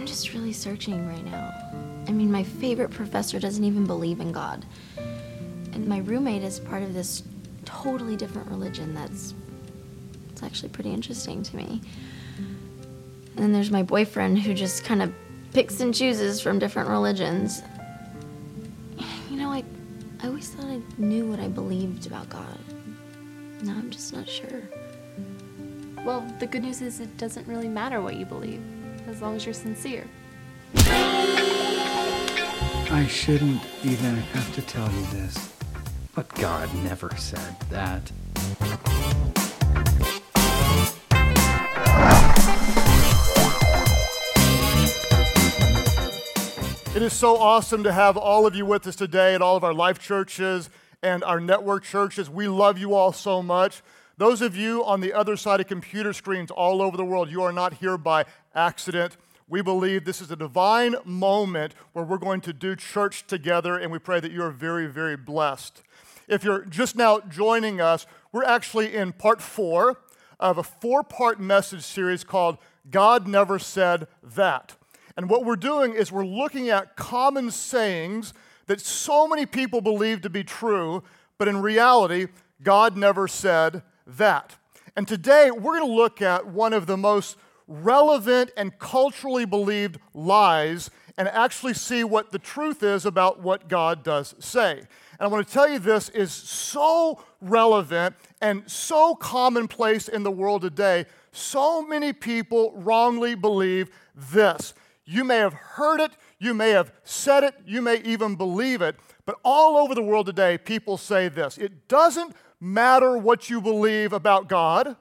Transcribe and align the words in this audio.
I'm 0.00 0.06
just 0.06 0.32
really 0.32 0.54
searching 0.54 1.06
right 1.06 1.22
now. 1.26 1.52
I 2.08 2.12
mean, 2.12 2.32
my 2.32 2.42
favorite 2.42 2.90
professor 2.90 3.38
doesn't 3.38 3.62
even 3.62 3.84
believe 3.84 4.18
in 4.20 4.32
God. 4.32 4.64
And 5.74 5.86
my 5.86 5.98
roommate 5.98 6.42
is 6.42 6.58
part 6.58 6.82
of 6.82 6.94
this 6.94 7.22
totally 7.66 8.16
different 8.16 8.48
religion 8.48 8.94
that's 8.94 9.34
it's 10.30 10.42
actually 10.42 10.70
pretty 10.70 10.90
interesting 10.90 11.42
to 11.42 11.54
me. 11.54 11.82
And 12.38 13.36
then 13.36 13.52
there's 13.52 13.70
my 13.70 13.82
boyfriend 13.82 14.38
who 14.38 14.54
just 14.54 14.84
kind 14.84 15.02
of 15.02 15.12
picks 15.52 15.80
and 15.80 15.94
chooses 15.94 16.40
from 16.40 16.58
different 16.58 16.88
religions. 16.88 17.60
You 19.28 19.36
know, 19.36 19.50
I 19.50 19.62
I 20.22 20.28
always 20.28 20.48
thought 20.48 20.64
I 20.64 20.80
knew 20.96 21.26
what 21.26 21.40
I 21.40 21.48
believed 21.48 22.06
about 22.06 22.26
God. 22.30 22.58
Now 23.60 23.74
I'm 23.74 23.90
just 23.90 24.14
not 24.14 24.26
sure. 24.26 24.62
Well, 26.06 26.26
the 26.38 26.46
good 26.46 26.62
news 26.62 26.80
is 26.80 27.00
it 27.00 27.18
doesn't 27.18 27.46
really 27.46 27.68
matter 27.68 28.00
what 28.00 28.16
you 28.16 28.24
believe, 28.24 28.62
as 29.10 29.20
long 29.20 29.34
as 29.36 29.44
you're 29.44 29.52
sincere. 29.52 30.06
I 32.92 33.06
shouldn't 33.08 33.60
even 33.82 34.16
have 34.16 34.54
to 34.54 34.62
tell 34.62 34.90
you 34.90 35.06
this, 35.12 35.52
but 36.14 36.32
God 36.36 36.72
never 36.76 37.10
said 37.16 37.56
that. 37.70 38.10
It 46.94 47.02
is 47.02 47.12
so 47.12 47.36
awesome 47.36 47.82
to 47.84 47.92
have 47.92 48.16
all 48.16 48.46
of 48.46 48.54
you 48.54 48.66
with 48.66 48.86
us 48.86 48.96
today 48.96 49.34
at 49.34 49.42
all 49.42 49.56
of 49.56 49.64
our 49.64 49.74
life 49.74 49.98
churches 49.98 50.70
and 51.02 51.24
our 51.24 51.40
network 51.40 51.82
churches. 51.84 52.28
We 52.30 52.46
love 52.48 52.78
you 52.78 52.94
all 52.94 53.12
so 53.12 53.42
much. 53.42 53.82
Those 54.20 54.42
of 54.42 54.54
you 54.54 54.84
on 54.84 55.00
the 55.00 55.14
other 55.14 55.34
side 55.34 55.60
of 55.60 55.66
computer 55.66 56.12
screens 56.12 56.50
all 56.50 56.82
over 56.82 56.94
the 56.94 57.06
world, 57.06 57.30
you 57.30 57.42
are 57.42 57.54
not 57.54 57.72
here 57.72 57.96
by 57.96 58.26
accident. 58.54 59.16
We 59.48 59.62
believe 59.62 60.04
this 60.04 60.20
is 60.20 60.30
a 60.30 60.36
divine 60.36 60.94
moment 61.06 61.72
where 61.94 62.04
we're 62.04 62.18
going 62.18 62.42
to 62.42 62.52
do 62.52 62.76
church 62.76 63.26
together, 63.26 63.78
and 63.78 63.90
we 63.90 63.98
pray 63.98 64.20
that 64.20 64.30
you 64.30 64.42
are 64.42 64.50
very, 64.50 64.86
very 64.88 65.16
blessed. 65.16 65.80
If 66.28 66.44
you're 66.44 66.66
just 66.66 66.96
now 66.96 67.20
joining 67.20 67.80
us, 67.80 68.04
we're 68.30 68.44
actually 68.44 68.94
in 68.94 69.14
part 69.14 69.40
four 69.40 70.02
of 70.38 70.58
a 70.58 70.62
four 70.62 71.02
part 71.02 71.40
message 71.40 71.82
series 71.82 72.22
called 72.22 72.58
God 72.90 73.26
Never 73.26 73.58
Said 73.58 74.06
That. 74.22 74.76
And 75.16 75.30
what 75.30 75.46
we're 75.46 75.56
doing 75.56 75.94
is 75.94 76.12
we're 76.12 76.26
looking 76.26 76.68
at 76.68 76.94
common 76.94 77.50
sayings 77.50 78.34
that 78.66 78.82
so 78.82 79.26
many 79.26 79.46
people 79.46 79.80
believe 79.80 80.20
to 80.20 80.28
be 80.28 80.44
true, 80.44 81.04
but 81.38 81.48
in 81.48 81.62
reality, 81.62 82.26
God 82.62 82.98
never 82.98 83.26
said 83.26 83.82
that. 84.16 84.56
And 84.96 85.06
today, 85.06 85.50
we're 85.50 85.78
going 85.78 85.88
to 85.88 85.94
look 85.94 86.20
at 86.20 86.46
one 86.46 86.72
of 86.72 86.86
the 86.86 86.96
most 86.96 87.36
relevant 87.66 88.50
and 88.56 88.76
culturally 88.78 89.44
believed 89.44 89.98
lies 90.12 90.90
and 91.16 91.28
actually 91.28 91.74
see 91.74 92.02
what 92.02 92.32
the 92.32 92.38
truth 92.38 92.82
is 92.82 93.06
about 93.06 93.40
what 93.40 93.68
God 93.68 94.02
does 94.02 94.34
say. 94.38 94.78
And 94.78 94.88
I 95.20 95.26
want 95.26 95.46
to 95.46 95.52
tell 95.52 95.68
you 95.68 95.78
this 95.78 96.08
is 96.08 96.32
so 96.32 97.22
relevant 97.40 98.16
and 98.40 98.68
so 98.68 99.14
commonplace 99.14 100.08
in 100.08 100.22
the 100.22 100.30
world 100.30 100.62
today. 100.62 101.06
So 101.32 101.82
many 101.82 102.12
people 102.12 102.72
wrongly 102.74 103.34
believe 103.34 103.90
this 104.14 104.74
you 105.04 105.24
may 105.24 105.38
have 105.38 105.54
heard 105.54 106.00
it, 106.00 106.12
you 106.38 106.54
may 106.54 106.70
have 106.70 106.92
said 107.02 107.42
it, 107.42 107.54
you 107.66 107.82
may 107.82 108.00
even 108.02 108.36
believe 108.36 108.80
it, 108.80 108.96
but 109.26 109.38
all 109.44 109.76
over 109.76 109.94
the 109.94 110.02
world 110.02 110.26
today, 110.26 110.56
people 110.56 110.96
say 110.96 111.28
this 111.28 111.58
it 111.58 111.88
doesn't 111.88 112.34
matter 112.60 113.16
what 113.16 113.48
you 113.48 113.60
believe 113.60 114.12
about 114.12 114.48
God 114.48 114.96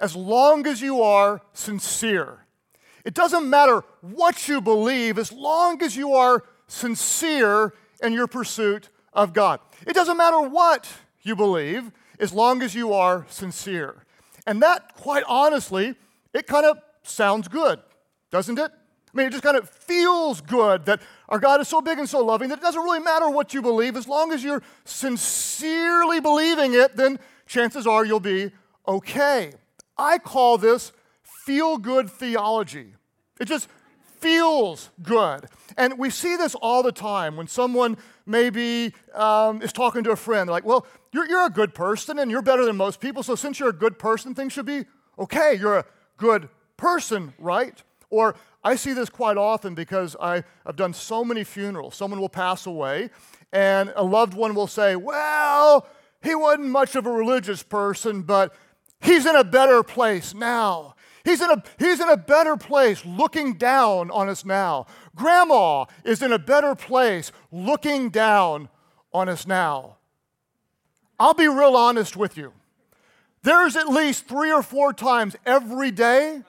as 0.00 0.14
long 0.14 0.66
as 0.66 0.80
you 0.80 1.02
are 1.02 1.42
sincere. 1.52 2.46
It 3.04 3.14
doesn't 3.14 3.48
matter 3.48 3.82
what 4.00 4.48
you 4.48 4.60
believe 4.60 5.18
as 5.18 5.32
long 5.32 5.82
as 5.82 5.96
you 5.96 6.14
are 6.14 6.44
sincere 6.66 7.74
in 8.02 8.12
your 8.12 8.26
pursuit 8.26 8.90
of 9.12 9.32
God. 9.32 9.60
It 9.86 9.94
doesn't 9.94 10.16
matter 10.16 10.40
what 10.40 10.88
you 11.22 11.34
believe 11.34 11.90
as 12.20 12.32
long 12.32 12.62
as 12.62 12.74
you 12.74 12.92
are 12.92 13.26
sincere. 13.28 14.04
And 14.46 14.62
that, 14.62 14.94
quite 14.94 15.24
honestly, 15.26 15.94
it 16.32 16.46
kind 16.46 16.66
of 16.66 16.78
sounds 17.02 17.48
good, 17.48 17.80
doesn't 18.30 18.58
it? 18.58 18.70
I 19.12 19.16
mean, 19.16 19.26
it 19.26 19.30
just 19.30 19.42
kind 19.42 19.56
of 19.56 19.68
feels 19.68 20.40
good 20.40 20.84
that 20.86 21.00
our 21.28 21.38
God 21.38 21.60
is 21.60 21.68
so 21.68 21.80
big 21.80 21.98
and 21.98 22.08
so 22.08 22.24
loving 22.24 22.50
that 22.50 22.58
it 22.58 22.62
doesn't 22.62 22.82
really 22.82 23.00
matter 23.00 23.30
what 23.30 23.54
you 23.54 23.62
believe. 23.62 23.96
As 23.96 24.06
long 24.06 24.32
as 24.32 24.44
you're 24.44 24.62
sincerely 24.84 26.20
believing 26.20 26.74
it, 26.74 26.96
then 26.96 27.18
chances 27.46 27.86
are 27.86 28.04
you'll 28.04 28.20
be 28.20 28.50
okay. 28.86 29.52
I 29.96 30.18
call 30.18 30.58
this 30.58 30.92
feel 31.22 31.78
good 31.78 32.10
theology. 32.10 32.94
It 33.40 33.46
just 33.46 33.68
feels 34.18 34.90
good. 35.02 35.46
And 35.76 35.98
we 35.98 36.10
see 36.10 36.36
this 36.36 36.54
all 36.56 36.82
the 36.82 36.92
time 36.92 37.36
when 37.36 37.46
someone 37.46 37.96
maybe 38.26 38.92
um, 39.14 39.62
is 39.62 39.72
talking 39.72 40.04
to 40.04 40.10
a 40.10 40.16
friend. 40.16 40.48
They're 40.48 40.52
like, 40.52 40.64
well, 40.64 40.86
you're, 41.12 41.26
you're 41.28 41.46
a 41.46 41.50
good 41.50 41.74
person 41.74 42.18
and 42.18 42.30
you're 42.30 42.42
better 42.42 42.64
than 42.64 42.76
most 42.76 43.00
people, 43.00 43.22
so 43.22 43.34
since 43.34 43.58
you're 43.58 43.70
a 43.70 43.72
good 43.72 43.98
person, 43.98 44.34
things 44.34 44.52
should 44.52 44.66
be 44.66 44.84
okay. 45.18 45.56
You're 45.58 45.78
a 45.78 45.84
good 46.16 46.48
person, 46.76 47.32
right? 47.38 47.82
Or 48.10 48.34
I 48.64 48.76
see 48.76 48.92
this 48.92 49.08
quite 49.08 49.36
often 49.36 49.74
because 49.74 50.16
I, 50.20 50.44
have 50.66 50.76
done 50.76 50.92
so 50.94 51.24
many 51.24 51.44
funerals. 51.44 51.94
Someone 51.94 52.20
will 52.20 52.28
pass 52.28 52.66
away, 52.66 53.10
and 53.52 53.92
a 53.96 54.04
loved 54.04 54.34
one 54.34 54.54
will 54.54 54.66
say, 54.66 54.96
Well, 54.96 55.86
he 56.22 56.34
wasn't 56.34 56.68
much 56.68 56.96
of 56.96 57.06
a 57.06 57.10
religious 57.10 57.62
person, 57.62 58.22
but 58.22 58.54
he's 59.00 59.26
in 59.26 59.36
a 59.36 59.44
better 59.44 59.82
place 59.82 60.34
now. 60.34 60.94
He's 61.24 61.40
in, 61.42 61.50
a, 61.50 61.62
he's 61.78 62.00
in 62.00 62.08
a 62.08 62.16
better 62.16 62.56
place 62.56 63.04
looking 63.04 63.54
down 63.54 64.10
on 64.10 64.28
us 64.28 64.44
now. 64.44 64.86
Grandma 65.14 65.84
is 66.04 66.22
in 66.22 66.32
a 66.32 66.38
better 66.38 66.74
place 66.74 67.32
looking 67.52 68.08
down 68.08 68.68
on 69.12 69.28
us 69.28 69.46
now. 69.46 69.96
I'll 71.20 71.34
be 71.34 71.48
real 71.48 71.76
honest 71.76 72.16
with 72.16 72.36
you. 72.36 72.52
There's 73.42 73.76
at 73.76 73.88
least 73.88 74.26
three 74.26 74.50
or 74.50 74.62
four 74.62 74.92
times 74.92 75.36
every 75.44 75.90
day 75.90 76.42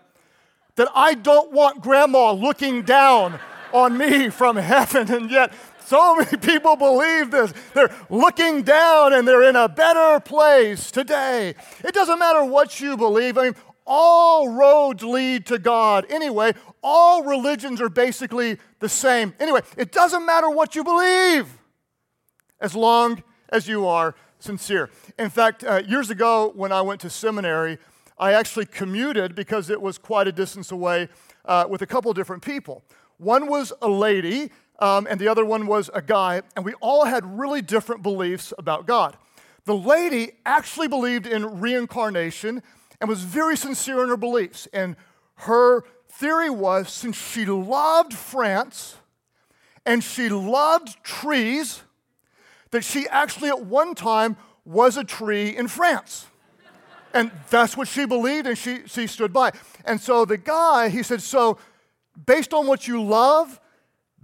that 0.80 0.90
I 0.96 1.14
don't 1.14 1.52
want 1.52 1.82
grandma 1.82 2.32
looking 2.32 2.84
down 2.84 3.38
on 3.74 3.98
me 3.98 4.30
from 4.30 4.56
heaven. 4.56 5.12
And 5.12 5.30
yet, 5.30 5.52
so 5.84 6.16
many 6.16 6.38
people 6.38 6.78
believe 6.78 7.32
this. 7.32 7.54
They're 7.74 7.94
looking 8.10 8.62
down 8.62 9.12
and 9.12 9.28
they're 9.28 9.44
in 9.44 9.58
a 9.58 9.68
better 9.68 10.22
place 10.22 10.90
today. 10.90 11.56
It 11.84 11.94
doesn't 11.94 12.18
matter 12.18 12.46
what 12.46 12.80
you 12.80 12.96
believe. 12.96 13.38
I 13.38 13.44
mean, 13.44 13.56
all 13.86 14.54
roads 14.54 15.04
lead 15.04 15.48
to 15.48 15.60
God. 15.60 16.06
Anyway, 16.10 16.54
all 16.82 17.26
religions 17.26 17.82
are 17.82 17.90
basically 17.90 18.58
the 18.80 18.88
same. 18.88 19.34
Anyway, 19.38 19.60
it 19.76 19.92
doesn't 19.92 20.26
matter 20.26 20.50
what 20.50 20.78
you 20.78 20.86
believe 20.86 21.60
as 22.62 22.74
long 22.74 23.22
as 23.50 23.68
you 23.68 23.86
are 23.86 24.16
sincere. 24.40 24.90
In 25.18 25.30
fact, 25.30 25.66
uh, 25.66 25.82
years 25.86 26.10
ago 26.10 26.54
when 26.56 26.72
I 26.72 26.82
went 26.84 27.02
to 27.02 27.10
seminary, 27.10 27.80
I 28.20 28.34
actually 28.34 28.66
commuted 28.66 29.34
because 29.34 29.70
it 29.70 29.82
was 29.82 29.98
quite 29.98 30.28
a 30.28 30.32
distance 30.32 30.72
away 30.72 31.08
uh, 31.46 31.66
with 31.70 31.82
a 31.82 31.88
couple 31.88 32.12
different 32.14 32.44
people. 32.44 32.84
One 33.18 33.48
was 33.48 33.72
a 33.82 33.90
lady, 33.90 34.52
um, 34.80 35.08
and 35.10 35.20
the 35.20 35.28
other 35.28 35.46
one 35.46 35.68
was 35.68 35.90
a 35.94 36.02
guy, 36.02 36.42
and 36.56 36.66
we 36.66 36.74
all 36.76 37.06
had 37.06 37.40
really 37.40 37.62
different 37.62 38.04
beliefs 38.04 38.54
about 38.58 38.86
God. 38.86 39.18
The 39.66 39.76
lady 39.76 40.32
actually 40.46 40.88
believed 40.88 41.28
in 41.28 41.60
reincarnation 41.60 42.64
and 43.00 43.10
was 43.10 43.22
very 43.22 43.56
sincere 43.56 44.04
in 44.04 44.10
her 44.10 44.18
beliefs. 44.18 44.68
And 44.74 44.96
her 45.36 45.84
theory 46.10 46.50
was 46.50 46.92
since 46.92 47.18
she 47.18 47.46
loved 47.46 48.14
France 48.14 48.96
and 49.86 50.04
she 50.04 50.30
loved 50.30 51.04
trees, 51.04 51.84
that 52.72 52.84
she 52.84 53.08
actually 53.08 53.50
at 53.50 53.66
one 53.66 53.96
time 53.96 54.38
was 54.66 54.98
a 54.98 55.04
tree 55.04 55.56
in 55.56 55.68
France. 55.68 56.28
And 57.14 57.32
that's 57.50 57.76
what 57.76 57.88
she 57.88 58.06
believed, 58.06 58.46
and 58.48 58.58
she, 58.58 58.82
she 58.86 59.08
stood 59.08 59.34
by. 59.34 59.52
And 59.86 60.00
so 60.00 60.26
the 60.26 60.38
guy, 60.38 60.90
he 60.90 61.04
said, 61.04 61.22
So, 61.22 61.58
based 62.26 62.54
on 62.54 62.68
what 62.68 62.88
you 62.88 63.02
love, 63.02 63.60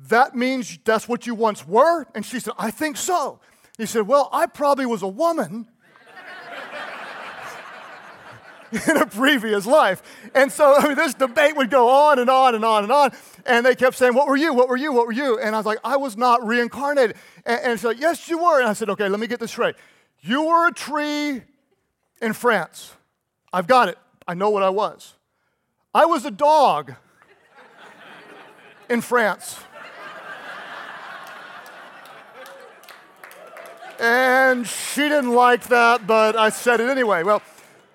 that 0.09 0.35
means 0.35 0.77
that's 0.83 1.07
what 1.07 1.25
you 1.25 1.33
once 1.33 1.67
were? 1.67 2.05
And 2.13 2.25
she 2.25 2.39
said, 2.39 2.53
I 2.57 2.69
think 2.71 2.97
so. 2.97 3.39
He 3.77 3.85
said, 3.85 4.07
Well, 4.07 4.29
I 4.31 4.45
probably 4.45 4.85
was 4.85 5.01
a 5.01 5.07
woman 5.07 5.67
in 8.87 8.97
a 8.97 9.07
previous 9.07 9.65
life. 9.65 10.03
And 10.35 10.51
so, 10.51 10.75
I 10.75 10.87
mean, 10.87 10.95
this 10.95 11.15
debate 11.15 11.55
would 11.55 11.71
go 11.71 11.89
on 11.89 12.19
and 12.19 12.29
on 12.29 12.53
and 12.55 12.63
on 12.63 12.83
and 12.83 12.91
on. 12.91 13.11
And 13.47 13.65
they 13.65 13.75
kept 13.75 13.95
saying, 13.95 14.13
What 14.13 14.27
were 14.27 14.37
you? 14.37 14.53
What 14.53 14.67
were 14.67 14.77
you? 14.77 14.93
What 14.93 15.07
were 15.07 15.13
you? 15.13 15.39
And 15.39 15.55
I 15.55 15.59
was 15.59 15.65
like, 15.65 15.79
I 15.83 15.97
was 15.97 16.17
not 16.17 16.45
reincarnated. 16.45 17.15
And, 17.45 17.61
and 17.63 17.79
so, 17.79 17.89
Yes, 17.89 18.29
you 18.29 18.37
were. 18.37 18.59
And 18.59 18.69
I 18.69 18.73
said, 18.73 18.89
Okay, 18.91 19.09
let 19.09 19.19
me 19.19 19.25
get 19.25 19.39
this 19.39 19.51
straight. 19.51 19.75
You 20.21 20.43
were 20.43 20.67
a 20.67 20.73
tree 20.73 21.41
in 22.25 22.33
France. 22.33 22.91
I've 23.53 23.67
got 23.67 23.87
it. 23.87 23.97
I 24.27 24.33
know 24.33 24.49
what 24.49 24.63
I 24.63 24.69
was. 24.69 25.13
I 25.93 26.05
was 26.05 26.25
a 26.25 26.31
dog 26.31 26.93
in 28.89 29.01
France. 29.01 29.59
And 33.99 34.67
she 34.67 35.01
didn't 35.01 35.33
like 35.33 35.67
that, 35.67 36.05
but 36.05 36.35
I 36.35 36.49
said 36.49 36.81
it 36.81 36.89
anyway. 36.89 37.23
Well, 37.23 37.41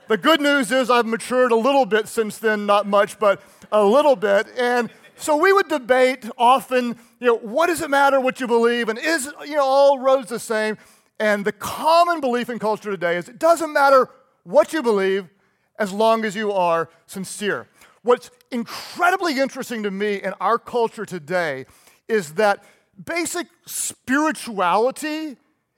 the 0.08 0.16
good 0.16 0.40
news 0.40 0.72
is 0.72 0.88
I've 0.88 1.06
matured 1.06 1.52
a 1.52 1.56
little 1.56 1.84
bit 1.84 2.08
since 2.08 2.38
then, 2.38 2.64
not 2.64 2.86
much, 2.86 3.18
but 3.18 3.42
a 3.70 3.84
little 3.84 4.16
bit. 4.16 4.46
And 4.56 4.88
So 5.20 5.36
we 5.36 5.52
would 5.52 5.68
debate 5.68 6.24
often, 6.38 6.96
you 7.20 7.26
know, 7.26 7.36
what 7.36 7.66
does 7.66 7.82
it 7.82 7.90
matter 7.90 8.18
what 8.18 8.40
you 8.40 8.46
believe, 8.46 8.88
and 8.88 8.98
is 8.98 9.30
you 9.44 9.54
know 9.54 9.64
all 9.64 9.98
roads 9.98 10.30
the 10.30 10.38
same? 10.38 10.78
And 11.18 11.44
the 11.44 11.52
common 11.52 12.22
belief 12.22 12.48
in 12.48 12.58
culture 12.58 12.90
today 12.90 13.18
is 13.18 13.28
it 13.28 13.38
doesn't 13.38 13.70
matter 13.70 14.08
what 14.44 14.72
you 14.72 14.82
believe 14.82 15.28
as 15.78 15.92
long 15.92 16.25
as 16.25 16.37
you 16.37 16.52
are 16.52 16.88
sincere. 17.06 17.66
What's 18.02 18.31
incredibly 18.50 19.38
interesting 19.38 19.82
to 19.82 19.90
me 19.90 20.16
in 20.16 20.32
our 20.40 20.58
culture 20.58 21.04
today 21.04 21.66
is 22.08 22.34
that 22.34 22.64
basic 23.02 23.46
spirituality 23.66 25.37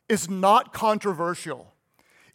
is 0.09 0.29
not 0.29 0.73
controversial. 0.73 1.73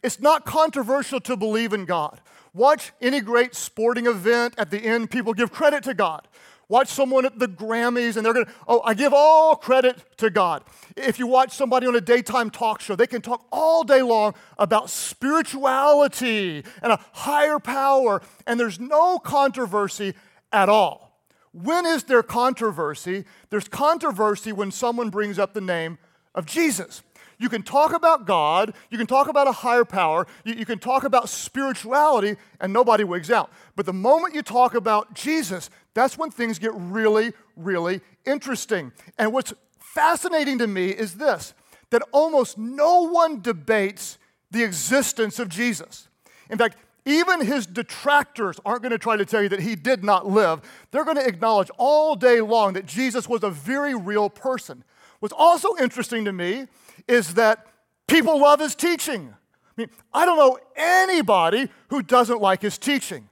It's 0.02 0.20
not 0.20 0.44
controversial 0.44 1.20
to 1.20 1.36
believe 1.36 1.72
in 1.72 1.84
God. 1.84 2.20
Watch 2.54 2.92
any 3.00 3.20
great 3.20 3.54
sporting 3.54 4.06
event, 4.06 4.54
at 4.56 4.70
the 4.70 4.78
end, 4.78 5.10
people 5.10 5.34
give 5.34 5.52
credit 5.52 5.84
to 5.84 5.94
God. 5.94 6.26
Watch 6.70 6.88
someone 6.88 7.24
at 7.24 7.38
the 7.38 7.48
Grammys 7.48 8.16
and 8.16 8.26
they're 8.26 8.34
going 8.34 8.44
to, 8.44 8.52
oh, 8.66 8.82
I 8.84 8.92
give 8.92 9.14
all 9.14 9.56
credit 9.56 10.04
to 10.18 10.28
God. 10.28 10.62
If 10.96 11.18
you 11.18 11.26
watch 11.26 11.52
somebody 11.52 11.86
on 11.86 11.96
a 11.96 12.00
daytime 12.00 12.50
talk 12.50 12.82
show, 12.82 12.94
they 12.94 13.06
can 13.06 13.22
talk 13.22 13.46
all 13.50 13.84
day 13.84 14.02
long 14.02 14.34
about 14.58 14.90
spirituality 14.90 16.62
and 16.82 16.92
a 16.92 17.00
higher 17.12 17.58
power, 17.58 18.20
and 18.46 18.60
there's 18.60 18.78
no 18.78 19.18
controversy 19.18 20.12
at 20.52 20.68
all. 20.68 21.22
When 21.52 21.86
is 21.86 22.04
there 22.04 22.22
controversy? 22.22 23.24
There's 23.48 23.66
controversy 23.66 24.52
when 24.52 24.70
someone 24.70 25.08
brings 25.08 25.38
up 25.38 25.54
the 25.54 25.62
name 25.62 25.96
of 26.34 26.44
Jesus. 26.44 27.02
You 27.38 27.48
can 27.48 27.62
talk 27.62 27.92
about 27.92 28.26
God, 28.26 28.74
you 28.90 28.98
can 28.98 29.06
talk 29.06 29.28
about 29.28 29.46
a 29.46 29.52
higher 29.52 29.84
power, 29.84 30.26
you, 30.44 30.54
you, 30.54 30.66
can 30.66 30.80
talk 30.80 31.04
about 31.04 31.28
spirituality, 31.28 32.36
and 32.60 32.72
nobody 32.72 33.04
wigs 33.04 33.30
out. 33.30 33.50
But 33.76 33.86
the 33.86 33.92
moment 33.92 34.34
you 34.34 34.42
talk 34.42 34.74
about 34.74 35.14
Jesus, 35.14 35.70
that's 35.98 36.16
when 36.16 36.30
things 36.30 36.58
get 36.58 36.72
really, 36.74 37.32
really 37.56 38.00
interesting. 38.24 38.92
And 39.18 39.32
what's 39.32 39.52
fascinating 39.78 40.58
to 40.58 40.66
me 40.66 40.88
is 40.88 41.14
this 41.14 41.54
that 41.90 42.02
almost 42.12 42.58
no 42.58 43.10
one 43.10 43.40
debates 43.40 44.18
the 44.50 44.62
existence 44.62 45.38
of 45.38 45.48
Jesus. 45.48 46.08
In 46.50 46.58
fact, 46.58 46.76
even 47.06 47.40
his 47.40 47.64
detractors 47.64 48.60
aren't 48.66 48.82
going 48.82 48.92
to 48.92 48.98
try 48.98 49.16
to 49.16 49.24
tell 49.24 49.42
you 49.42 49.48
that 49.48 49.60
he 49.60 49.74
did 49.74 50.04
not 50.04 50.28
live. 50.28 50.60
They're 50.90 51.04
going 51.04 51.16
to 51.16 51.26
acknowledge 51.26 51.70
all 51.78 52.14
day 52.14 52.42
long 52.42 52.74
that 52.74 52.84
Jesus 52.84 53.26
was 53.26 53.42
a 53.42 53.50
very 53.50 53.94
real 53.94 54.28
person. 54.28 54.84
What's 55.20 55.34
also 55.36 55.74
interesting 55.80 56.26
to 56.26 56.32
me 56.32 56.66
is 57.08 57.34
that 57.34 57.66
people 58.06 58.38
love 58.38 58.60
his 58.60 58.74
teaching. 58.74 59.32
I 59.32 59.80
mean, 59.80 59.90
I 60.12 60.26
don't 60.26 60.36
know 60.36 60.58
anybody 60.76 61.70
who 61.88 62.02
doesn't 62.02 62.42
like 62.42 62.60
his 62.60 62.76
teaching. 62.76 63.30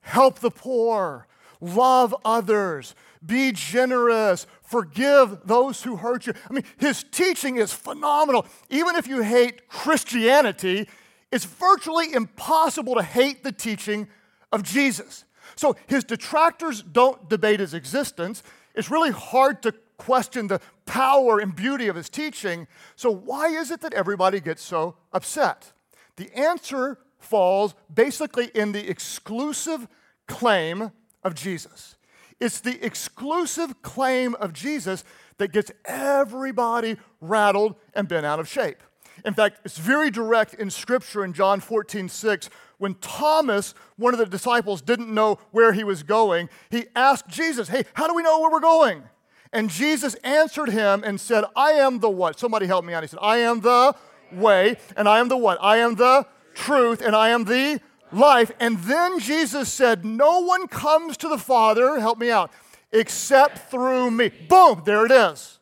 Help 0.00 0.40
the 0.40 0.50
poor, 0.50 1.28
love 1.62 2.14
others, 2.24 2.94
be 3.24 3.52
generous, 3.52 4.46
forgive 4.62 5.46
those 5.46 5.82
who 5.82 5.96
hurt 5.96 6.26
you. 6.26 6.34
I 6.50 6.52
mean, 6.52 6.64
his 6.76 7.04
teaching 7.04 7.56
is 7.56 7.72
phenomenal. 7.72 8.44
Even 8.68 8.96
if 8.96 9.06
you 9.06 9.22
hate 9.22 9.68
Christianity, 9.68 10.88
it's 11.30 11.44
virtually 11.46 12.12
impossible 12.12 12.96
to 12.96 13.02
hate 13.02 13.44
the 13.44 13.52
teaching 13.52 14.08
of 14.50 14.64
Jesus. 14.64 15.24
So 15.56 15.76
his 15.86 16.04
detractors 16.04 16.82
don't 16.82 17.28
debate 17.28 17.60
his 17.60 17.74
existence. 17.74 18.42
It's 18.74 18.90
really 18.90 19.10
hard 19.10 19.62
to 19.62 19.72
question 19.96 20.48
the 20.48 20.60
power 20.84 21.38
and 21.38 21.54
beauty 21.54 21.86
of 21.86 21.94
his 21.94 22.08
teaching. 22.08 22.66
So, 22.96 23.10
why 23.10 23.48
is 23.48 23.70
it 23.70 23.82
that 23.82 23.94
everybody 23.94 24.40
gets 24.40 24.62
so 24.62 24.96
upset? 25.12 25.72
The 26.16 26.32
answer 26.36 26.98
falls 27.18 27.74
basically 27.92 28.50
in 28.54 28.72
the 28.72 28.90
exclusive 28.90 29.86
claim 30.26 30.90
of 31.22 31.34
Jesus. 31.34 31.96
It's 32.40 32.60
the 32.60 32.84
exclusive 32.84 33.82
claim 33.82 34.34
of 34.36 34.52
Jesus 34.52 35.04
that 35.38 35.52
gets 35.52 35.70
everybody 35.84 36.96
rattled 37.20 37.76
and 37.94 38.08
bent 38.08 38.26
out 38.26 38.40
of 38.40 38.48
shape. 38.48 38.82
In 39.24 39.34
fact, 39.34 39.60
it's 39.64 39.78
very 39.78 40.10
direct 40.10 40.54
in 40.54 40.70
Scripture 40.70 41.24
in 41.24 41.32
John 41.32 41.60
14, 41.60 42.08
6. 42.08 42.50
When 42.78 42.94
Thomas, 42.96 43.74
one 43.96 44.12
of 44.12 44.18
the 44.18 44.26
disciples, 44.26 44.82
didn't 44.82 45.12
know 45.12 45.38
where 45.52 45.72
he 45.72 45.84
was 45.84 46.02
going, 46.02 46.48
he 46.70 46.86
asked 46.96 47.28
Jesus, 47.28 47.68
Hey, 47.68 47.84
how 47.94 48.08
do 48.08 48.14
we 48.14 48.22
know 48.22 48.40
where 48.40 48.50
we're 48.50 48.60
going? 48.60 49.04
And 49.52 49.68
Jesus 49.70 50.14
answered 50.24 50.70
him 50.70 51.04
and 51.04 51.20
said, 51.20 51.44
I 51.54 51.72
am 51.72 52.00
the 52.00 52.10
what? 52.10 52.38
Somebody 52.38 52.66
help 52.66 52.84
me 52.84 52.94
out. 52.94 53.02
He 53.02 53.08
said, 53.08 53.20
I 53.22 53.38
am 53.38 53.60
the 53.60 53.94
way, 54.32 54.78
and 54.96 55.08
I 55.08 55.20
am 55.20 55.28
the 55.28 55.36
what? 55.36 55.58
I 55.60 55.76
am 55.76 55.94
the 55.94 56.26
truth, 56.54 57.02
and 57.02 57.14
I 57.14 57.28
am 57.28 57.44
the 57.44 57.80
life. 58.12 58.50
And 58.60 58.78
then 58.80 59.18
Jesus 59.18 59.72
said, 59.72 60.04
No 60.04 60.40
one 60.40 60.68
comes 60.68 61.16
to 61.18 61.28
the 61.28 61.38
Father, 61.38 61.98
help 62.00 62.18
me 62.18 62.30
out, 62.30 62.50
except 62.92 63.70
through 63.70 64.10
me. 64.10 64.30
Boom, 64.48 64.82
there 64.84 65.06
it 65.06 65.12
is. 65.12 65.58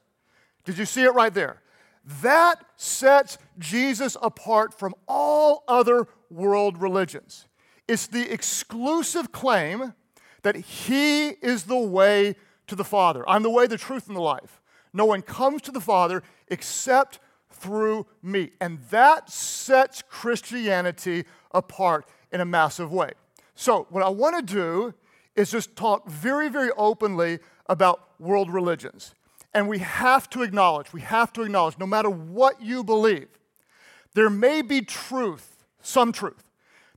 Did 0.65 0.79
you 0.79 0.85
see 0.85 1.03
it 1.03 1.15
right 1.15 1.33
there? 1.33 1.63
That 2.23 2.65
sets 2.77 3.39
Jesus 3.59 4.17
apart 4.23 4.79
from 4.79 4.95
all 5.07 5.65
other 5.69 6.09
world 6.31 6.81
religions. 6.81 7.47
It's 7.87 8.07
the 8.07 8.33
exclusive 8.33 9.33
claim 9.33 9.95
that 10.43 10.57
he 10.57 11.29
is 11.29 11.65
the 11.65 11.79
way 11.79 12.37
to 12.67 12.75
the 12.75 12.85
Father. 12.85 13.29
I'm 13.29 13.43
the 13.43 13.51
way, 13.51 13.67
the 13.67 13.77
truth, 13.77 14.07
and 14.07 14.17
the 14.17 14.23
life. 14.23 14.61
No 14.93 15.05
one 15.05 15.23
comes 15.23 15.63
to 15.63 15.71
the 15.71 15.81
Father 15.81 16.23
except 16.49 17.21
through 17.51 18.07
me. 18.23 18.53
And 18.61 18.79
that 18.91 19.31
sets 19.31 20.03
Christianity 20.09 21.25
apart 21.53 22.07
in 22.33 22.41
a 22.41 22.45
massive 22.45 22.93
way. 22.93 23.13
So, 23.55 23.87
what 23.91 24.03
I 24.03 24.09
want 24.09 24.37
to 24.37 24.55
do 24.55 24.95
is 25.37 25.51
just 25.51 25.77
talk 25.77 26.09
very, 26.09 26.49
very 26.49 26.71
openly 26.77 27.39
about 27.67 28.09
world 28.19 28.51
religions. 28.51 29.15
And 29.53 29.69
we 29.69 29.79
have 29.79 30.31
to 30.31 30.43
acknowledge, 30.43 30.93
we 30.93 31.01
have 31.01 31.33
to 31.35 31.43
acknowledge, 31.43 31.79
no 31.79 31.87
matter 31.87 32.11
what 32.11 32.63
you 32.63 32.85
believe, 32.85 33.29
there 34.15 34.31
may 34.31 34.63
be 34.63 34.81
truth, 34.83 35.65
some 35.81 36.13
truth. 36.13 36.45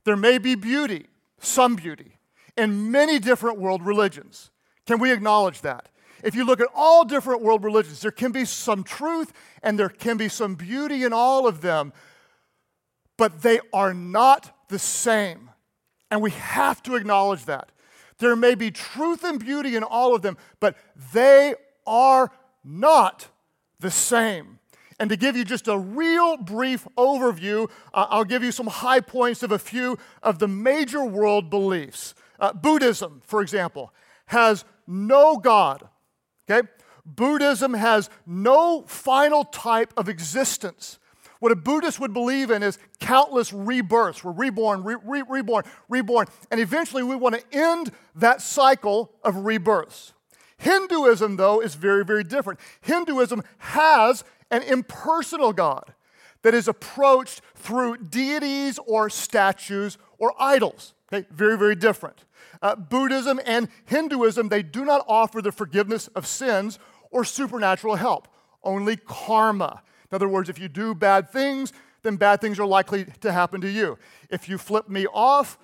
There 0.04 0.16
may 0.16 0.38
be 0.38 0.54
beauty, 0.54 1.06
some 1.38 1.76
beauty, 1.76 2.18
in 2.56 2.90
many 2.90 3.18
different 3.18 3.58
world 3.58 3.84
religions. 3.84 4.50
Can 4.86 4.98
we 4.98 5.12
acknowledge 5.12 5.62
that? 5.62 5.88
If 6.22 6.34
you 6.34 6.44
look 6.44 6.60
at 6.60 6.68
all 6.74 7.04
different 7.04 7.42
world 7.42 7.64
religions, 7.64 8.00
there 8.00 8.10
can 8.10 8.32
be 8.32 8.44
some 8.44 8.82
truth 8.82 9.32
and 9.62 9.78
there 9.78 9.88
can 9.88 10.16
be 10.16 10.28
some 10.28 10.54
beauty 10.54 11.04
in 11.04 11.12
all 11.12 11.46
of 11.46 11.60
them, 11.60 11.92
but 13.16 13.42
they 13.42 13.60
are 13.72 13.92
not 13.92 14.53
the 14.68 14.78
same. 14.78 15.50
And 16.10 16.22
we 16.22 16.30
have 16.30 16.82
to 16.84 16.96
acknowledge 16.96 17.44
that. 17.46 17.70
There 18.18 18.36
may 18.36 18.54
be 18.54 18.70
truth 18.70 19.24
and 19.24 19.38
beauty 19.38 19.76
in 19.76 19.82
all 19.82 20.14
of 20.14 20.22
them, 20.22 20.36
but 20.60 20.76
they 21.12 21.54
are 21.86 22.30
not 22.64 23.28
the 23.80 23.90
same. 23.90 24.58
And 25.00 25.10
to 25.10 25.16
give 25.16 25.36
you 25.36 25.44
just 25.44 25.66
a 25.66 25.76
real 25.76 26.36
brief 26.36 26.86
overview, 26.96 27.68
uh, 27.92 28.06
I'll 28.10 28.24
give 28.24 28.44
you 28.44 28.52
some 28.52 28.68
high 28.68 29.00
points 29.00 29.42
of 29.42 29.50
a 29.50 29.58
few 29.58 29.98
of 30.22 30.38
the 30.38 30.48
major 30.48 31.04
world 31.04 31.50
beliefs. 31.50 32.14
Uh, 32.38 32.52
Buddhism, 32.52 33.20
for 33.24 33.42
example, 33.42 33.92
has 34.26 34.64
no 34.86 35.36
God. 35.36 35.88
Okay? 36.48 36.68
Buddhism 37.04 37.74
has 37.74 38.08
no 38.26 38.82
final 38.82 39.44
type 39.44 39.92
of 39.96 40.08
existence. 40.08 40.98
What 41.44 41.52
a 41.52 41.56
Buddhist 41.56 42.00
would 42.00 42.14
believe 42.14 42.50
in 42.50 42.62
is 42.62 42.78
countless 43.00 43.52
rebirths. 43.52 44.24
We're 44.24 44.32
reborn, 44.32 44.82
re- 44.82 44.96
re- 45.04 45.24
reborn, 45.28 45.64
reborn. 45.90 46.26
And 46.50 46.58
eventually 46.58 47.02
we 47.02 47.16
want 47.16 47.34
to 47.34 47.44
end 47.52 47.92
that 48.14 48.40
cycle 48.40 49.12
of 49.22 49.36
rebirths. 49.36 50.14
Hinduism, 50.56 51.36
though, 51.36 51.60
is 51.60 51.74
very, 51.74 52.02
very 52.02 52.24
different. 52.24 52.60
Hinduism 52.80 53.42
has 53.58 54.24
an 54.50 54.62
impersonal 54.62 55.52
God 55.52 55.92
that 56.40 56.54
is 56.54 56.66
approached 56.66 57.42
through 57.54 57.98
deities 57.98 58.78
or 58.86 59.10
statues 59.10 59.98
or 60.16 60.32
idols. 60.40 60.94
Okay? 61.12 61.26
Very, 61.30 61.58
very 61.58 61.74
different 61.74 62.24
uh, 62.62 62.74
Buddhism 62.74 63.38
and 63.44 63.68
Hinduism, 63.84 64.48
they 64.48 64.62
do 64.62 64.82
not 64.82 65.04
offer 65.06 65.42
the 65.42 65.52
forgiveness 65.52 66.08
of 66.08 66.26
sins 66.26 66.78
or 67.10 67.22
supernatural 67.22 67.96
help, 67.96 68.28
only 68.62 68.96
karma. 68.96 69.82
In 70.14 70.16
other 70.16 70.28
words, 70.28 70.48
if 70.48 70.60
you 70.60 70.68
do 70.68 70.94
bad 70.94 71.28
things, 71.28 71.72
then 72.04 72.14
bad 72.14 72.40
things 72.40 72.60
are 72.60 72.66
likely 72.66 73.04
to 73.20 73.32
happen 73.32 73.60
to 73.62 73.68
you. 73.68 73.98
If 74.30 74.48
you 74.48 74.58
flip 74.58 74.88
me 74.88 75.08
off, 75.12 75.58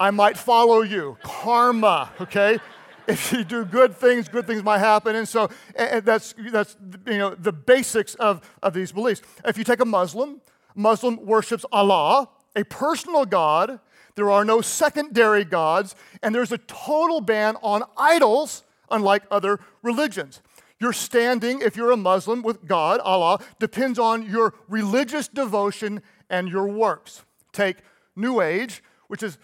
I 0.00 0.10
might 0.10 0.36
follow 0.36 0.82
you. 0.82 1.16
Karma, 1.22 2.10
okay? 2.20 2.58
If 3.06 3.32
you 3.32 3.44
do 3.44 3.64
good 3.64 3.94
things, 3.94 4.26
good 4.26 4.44
things 4.48 4.64
might 4.64 4.78
happen. 4.78 5.14
And 5.14 5.28
so 5.28 5.50
and 5.76 6.04
that's, 6.04 6.34
that's 6.50 6.76
you 7.06 7.18
know, 7.18 7.36
the 7.36 7.52
basics 7.52 8.16
of, 8.16 8.40
of 8.60 8.74
these 8.74 8.90
beliefs. 8.90 9.22
If 9.44 9.56
you 9.56 9.62
take 9.62 9.78
a 9.78 9.84
Muslim, 9.84 10.40
Muslim 10.74 11.24
worships 11.24 11.64
Allah, 11.70 12.28
a 12.56 12.64
personal 12.64 13.24
God 13.24 13.78
there 14.16 14.30
are 14.30 14.44
no 14.44 14.60
secondary 14.60 15.44
gods, 15.44 15.94
and 16.22 16.34
there's 16.34 16.52
a 16.52 16.58
total 16.58 17.20
ban 17.20 17.56
on 17.62 17.82
idols, 17.96 18.62
unlike 18.90 19.24
other 19.30 19.60
religions. 19.82 20.40
Your 20.84 20.92
standing, 20.92 21.62
if 21.62 21.78
you're 21.78 21.92
a 21.92 21.96
Muslim 21.96 22.42
with 22.42 22.66
God, 22.66 23.00
Allah, 23.00 23.38
depends 23.58 23.98
on 23.98 24.28
your 24.28 24.52
religious 24.68 25.28
devotion 25.28 26.02
and 26.28 26.46
your 26.46 26.68
works. 26.68 27.24
Take 27.52 27.78
New 28.14 28.42
Age, 28.42 28.82
which 29.08 29.22
is 29.22 29.38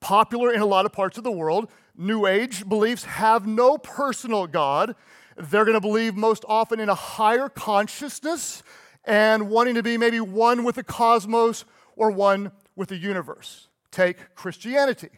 popular 0.00 0.54
in 0.54 0.62
a 0.62 0.64
lot 0.64 0.86
of 0.86 0.94
parts 0.94 1.18
of 1.18 1.24
the 1.24 1.30
world. 1.30 1.68
New 1.98 2.24
Age 2.24 2.66
beliefs 2.66 3.04
have 3.04 3.46
no 3.46 3.76
personal 3.76 4.46
God. 4.46 4.96
They're 5.36 5.66
going 5.66 5.74
to 5.74 5.82
believe 5.82 6.14
most 6.14 6.46
often 6.48 6.80
in 6.80 6.88
a 6.88 6.94
higher 6.94 7.50
consciousness 7.50 8.62
and 9.04 9.50
wanting 9.50 9.74
to 9.74 9.82
be 9.82 9.98
maybe 9.98 10.20
one 10.20 10.64
with 10.64 10.76
the 10.76 10.82
cosmos 10.82 11.66
or 11.94 12.10
one 12.10 12.52
with 12.74 12.88
the 12.88 12.96
universe. 12.96 13.68
Take 13.90 14.34
Christianity. 14.34 15.10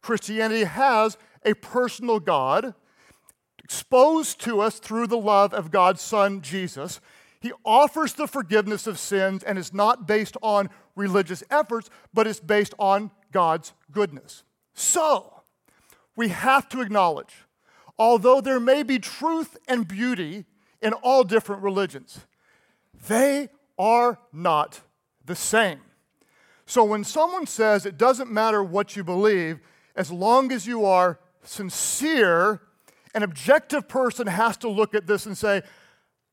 Christianity 0.00 0.64
has 0.64 1.18
a 1.44 1.52
personal 1.52 2.20
God 2.20 2.72
exposed 3.66 4.40
to 4.40 4.60
us 4.60 4.78
through 4.78 5.08
the 5.08 5.18
love 5.18 5.52
of 5.52 5.72
God's 5.72 6.00
Son, 6.00 6.40
Jesus. 6.40 7.00
He 7.40 7.50
offers 7.64 8.12
the 8.12 8.28
forgiveness 8.28 8.86
of 8.86 8.96
sins 8.96 9.42
and 9.42 9.58
is 9.58 9.74
not 9.74 10.06
based 10.06 10.36
on 10.40 10.70
religious 10.94 11.42
efforts, 11.50 11.90
but 12.14 12.28
is 12.28 12.38
based 12.38 12.74
on 12.78 13.10
God's 13.32 13.72
goodness. 13.90 14.44
So, 14.72 15.42
we 16.14 16.28
have 16.28 16.68
to 16.68 16.80
acknowledge, 16.80 17.34
although 17.98 18.40
there 18.40 18.60
may 18.60 18.84
be 18.84 19.00
truth 19.00 19.56
and 19.66 19.88
beauty 19.88 20.44
in 20.80 20.92
all 20.92 21.24
different 21.24 21.64
religions, 21.64 22.20
they 23.08 23.48
are 23.76 24.20
not 24.32 24.80
the 25.24 25.34
same. 25.34 25.80
So, 26.66 26.84
when 26.84 27.02
someone 27.02 27.48
says 27.48 27.84
it 27.84 27.98
doesn't 27.98 28.30
matter 28.30 28.62
what 28.62 28.94
you 28.94 29.02
believe, 29.02 29.58
as 29.96 30.12
long 30.12 30.52
as 30.52 30.68
you 30.68 30.84
are 30.84 31.18
sincere 31.42 32.60
an 33.16 33.22
objective 33.22 33.88
person 33.88 34.26
has 34.26 34.58
to 34.58 34.68
look 34.68 34.94
at 34.94 35.06
this 35.06 35.24
and 35.24 35.36
say, 35.36 35.62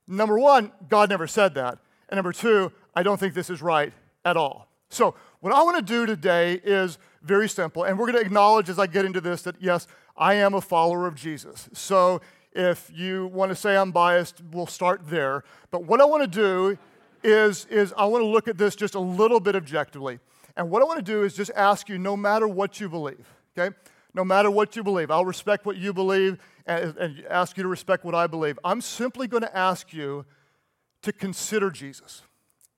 number 0.06 0.38
one, 0.38 0.74
God 0.90 1.10
never 1.10 1.28
said 1.28 1.56
that. 1.56 1.80
And 2.10 2.18
number 2.18 2.34
two, 2.34 2.74
I 2.94 3.04
don't 3.04 3.18
think 3.18 3.34
this 3.34 3.50
is 3.50 3.62
right 3.62 3.94
at 4.26 4.36
all. 4.36 4.68
So, 4.90 5.16
what 5.40 5.54
I 5.54 5.64
want 5.64 5.78
to 5.78 5.82
do 5.82 6.06
today 6.06 6.60
is 6.64 6.98
very 7.22 7.48
simple. 7.48 7.86
And 7.86 7.98
we're 7.98 8.12
going 8.12 8.22
to 8.22 8.26
acknowledge 8.26 8.70
as 8.70 8.80
I 8.80 8.88
get 8.88 9.06
into 9.06 9.22
this 9.22 9.44
that, 9.44 9.56
yes, 9.62 9.88
I 10.18 10.36
am 10.36 10.54
a 10.54 10.62
follower 10.62 11.08
of 11.08 11.16
Jesus. 11.16 11.70
So, 11.72 12.22
if 12.52 12.92
you 12.94 13.28
want 13.28 13.50
to 13.50 13.56
say 13.56 13.78
I'm 13.78 13.92
biased, 13.92 14.42
we'll 14.52 14.68
start 14.68 15.02
there. 15.06 15.46
But 15.72 15.86
what 15.86 16.02
I 16.02 16.06
want 16.06 16.22
to 16.24 16.28
do 16.28 16.78
is, 17.24 17.66
is 17.72 17.94
I 17.98 18.06
want 18.06 18.24
to 18.24 18.28
look 18.28 18.50
at 18.50 18.58
this 18.58 18.76
just 18.76 18.94
a 18.94 19.00
little 19.00 19.40
bit 19.40 19.56
objectively. 19.56 20.20
And 20.58 20.70
what 20.70 20.82
I 20.82 20.86
want 20.86 21.00
to 21.00 21.12
do 21.12 21.24
is 21.24 21.34
just 21.34 21.50
ask 21.56 21.88
you, 21.88 21.98
no 21.98 22.18
matter 22.18 22.48
what 22.48 22.82
you 22.82 22.90
believe, 22.90 23.26
okay? 23.58 23.74
No 24.14 24.24
matter 24.24 24.52
what 24.52 24.76
you 24.76 24.84
believe, 24.84 25.10
I'll 25.10 25.26
respect 25.26 25.66
what 25.66 25.78
you 25.78 25.94
believe 25.94 26.38
and, 26.66 26.96
and 26.98 27.26
ask 27.30 27.58
you 27.58 27.64
to 27.64 27.70
respect 27.70 28.06
what 28.06 28.16
I 28.16 28.28
believe. 28.28 28.60
I'm 28.64 28.82
simply 28.82 29.28
going 29.28 29.44
to 29.44 29.58
ask 29.58 29.92
you 29.94 30.26
to 31.02 31.12
consider 31.12 31.72
Jesus. 31.72 32.22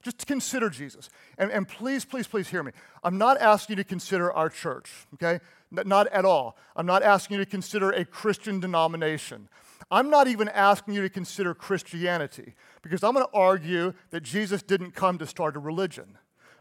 Just 0.02 0.28
consider 0.28 0.70
Jesus. 0.70 1.10
And, 1.38 1.52
and 1.52 1.68
please, 1.68 2.06
please, 2.06 2.28
please 2.28 2.48
hear 2.48 2.62
me. 2.62 2.72
I'm 3.04 3.18
not 3.18 3.42
asking 3.42 3.78
you 3.78 3.84
to 3.84 3.90
consider 3.90 4.32
our 4.32 4.50
church, 4.50 4.92
okay? 5.16 5.40
Not 5.72 6.08
at 6.08 6.26
all. 6.26 6.58
I'm 6.76 6.86
not 6.86 7.02
asking 7.02 7.40
you 7.40 7.44
to 7.44 7.50
consider 7.50 7.90
a 7.90 8.06
Christian 8.06 8.60
denomination. 8.60 9.50
I'm 9.90 10.10
not 10.10 10.28
even 10.28 10.48
asking 10.50 10.94
you 10.94 11.02
to 11.02 11.10
consider 11.10 11.54
Christianity 11.54 12.54
because 12.82 13.04
I'm 13.04 13.14
going 13.14 13.26
to 13.26 13.34
argue 13.34 13.94
that 14.12 14.22
Jesus 14.22 14.62
didn't 14.62 14.92
come 14.92 15.18
to 15.18 15.28
start 15.28 15.56
a 15.56 15.60
religion. 15.60 16.18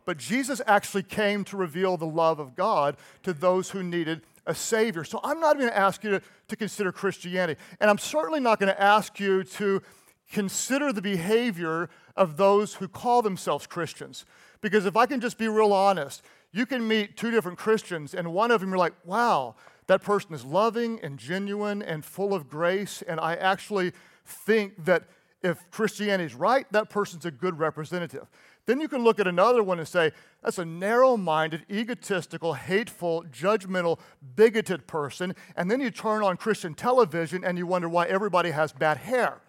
But 0.07 0.17
Jesus 0.19 0.61
actually 0.67 1.03
came 1.03 1.45
to 1.45 1.57
reveal 1.57 1.97
the 1.97 2.07
love 2.07 2.39
of 2.39 2.55
God 2.55 2.97
to 3.23 3.33
those 3.33 3.71
who 3.71 3.83
needed 3.83 4.23
a 4.47 4.55
Savior. 4.55 5.05
So 5.05 5.21
I'm 5.23 5.41
not 5.41 5.57
going 5.59 5.69
to 5.69 5.77
ask 5.77 6.05
you 6.05 6.11
to, 6.11 6.23
to 6.49 6.57
consider 6.57 6.93
Christianity. 6.93 7.61
And 7.81 7.91
I'm 7.91 7.99
certainly 7.99 8.41
not 8.41 8.59
going 8.59 8.73
to 8.73 8.81
ask 8.81 9.19
you 9.19 9.45
to 9.45 9.83
consider 10.31 10.93
the 10.93 11.03
behavior 11.03 11.89
of 12.17 12.37
those 12.37 12.75
who 12.75 12.89
call 12.89 13.23
themselves 13.23 13.67
Christians. 13.67 14.25
Because 14.61 14.87
if 14.87 14.97
I 14.97 15.07
can 15.07 15.21
just 15.21 15.39
be 15.39 15.49
real 15.49 15.73
honest, 15.73 16.23
you 16.53 16.67
can 16.67 16.87
meet 16.87 17.17
two 17.17 17.31
different 17.31 17.59
Christians, 17.59 18.15
and 18.15 18.33
one 18.33 18.51
of 18.51 18.61
them 18.61 18.71
you're 18.71 18.79
like, 18.79 18.95
wow, 19.05 19.57
that 19.89 20.03
person 20.03 20.35
is 20.35 20.45
loving 20.45 21.01
and 21.03 21.19
genuine 21.19 21.83
and 21.83 22.05
full 22.05 22.33
of 22.33 22.49
grace. 22.49 23.03
And 23.03 23.21
I 23.21 23.35
actually 23.35 23.93
think 24.25 24.85
that 24.85 25.05
if 25.43 25.71
Christianity 25.71 26.25
is 26.25 26.35
right, 26.35 26.71
that 26.73 26.89
person's 26.89 27.27
a 27.27 27.31
good 27.31 27.59
representative. 27.59 28.27
Then 28.67 28.81
you 28.81 28.89
can 28.89 29.05
look 29.05 29.21
at 29.21 29.27
another 29.27 29.63
one 29.63 29.79
and 29.79 29.87
say, 29.87 30.13
that's 30.43 30.59
a 30.59 30.65
narrow 30.65 31.17
minded, 31.17 31.67
egotistical, 31.71 32.55
hateful, 32.55 33.25
judgmental, 33.31 33.99
bigoted 34.37 34.87
person. 34.87 35.35
And 35.57 35.71
then 35.71 35.81
you 35.81 35.91
turn 35.91 36.23
on 36.23 36.37
Christian 36.37 36.75
television 36.75 37.45
and 37.45 37.59
you 37.59 37.67
wonder 37.67 37.89
why 37.89 38.07
everybody 38.07 38.51
has 38.53 38.73
bad 38.73 38.97
hair. 38.97 39.41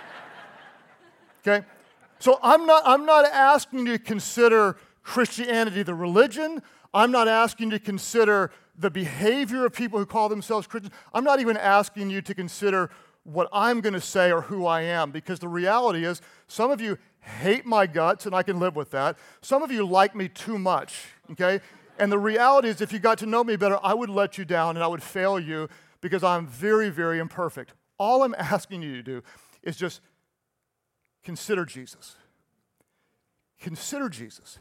okay? 1.46 1.66
So 2.18 2.38
I'm 2.42 2.64
not, 2.64 2.82
I'm 2.86 3.04
not 3.04 3.26
asking 3.26 3.86
you 3.86 3.98
to 3.98 3.98
consider 3.98 4.78
Christianity 5.02 5.82
the 5.82 5.94
religion. 5.94 6.62
I'm 6.94 7.10
not 7.10 7.28
asking 7.28 7.70
you 7.70 7.78
to 7.78 7.84
consider 7.84 8.50
the 8.78 8.90
behavior 8.90 9.66
of 9.66 9.74
people 9.74 9.98
who 9.98 10.06
call 10.06 10.30
themselves 10.30 10.66
Christians. 10.66 10.94
I'm 11.12 11.24
not 11.24 11.40
even 11.40 11.56
asking 11.58 12.08
you 12.10 12.22
to 12.22 12.34
consider 12.34 12.90
what 13.26 13.48
I'm 13.52 13.80
going 13.80 13.92
to 13.92 14.00
say 14.00 14.30
or 14.30 14.42
who 14.42 14.66
I 14.66 14.82
am 14.82 15.10
because 15.10 15.40
the 15.40 15.48
reality 15.48 16.04
is 16.04 16.22
some 16.46 16.70
of 16.70 16.80
you 16.80 16.96
hate 17.26 17.66
my 17.66 17.86
guts, 17.86 18.26
and 18.26 18.34
I 18.34 18.42
can 18.42 18.58
live 18.58 18.76
with 18.76 18.90
that. 18.92 19.16
Some 19.40 19.62
of 19.62 19.70
you 19.70 19.86
like 19.86 20.14
me 20.14 20.28
too 20.28 20.58
much, 20.58 21.08
okay? 21.32 21.60
And 21.98 22.12
the 22.12 22.18
reality 22.18 22.68
is, 22.68 22.80
if 22.80 22.92
you 22.92 22.98
got 22.98 23.18
to 23.18 23.26
know 23.26 23.42
me 23.42 23.56
better, 23.56 23.78
I 23.82 23.94
would 23.94 24.10
let 24.10 24.38
you 24.38 24.44
down 24.44 24.76
and 24.76 24.84
I 24.84 24.86
would 24.86 25.02
fail 25.02 25.38
you 25.38 25.68
because 26.00 26.22
I'm 26.22 26.46
very, 26.46 26.90
very 26.90 27.18
imperfect. 27.18 27.72
All 27.98 28.22
I'm 28.22 28.34
asking 28.38 28.82
you 28.82 28.96
to 28.96 29.02
do 29.02 29.22
is 29.62 29.76
just 29.76 30.00
consider 31.24 31.64
Jesus. 31.64 32.16
Consider 33.60 34.08
Jesus. 34.08 34.58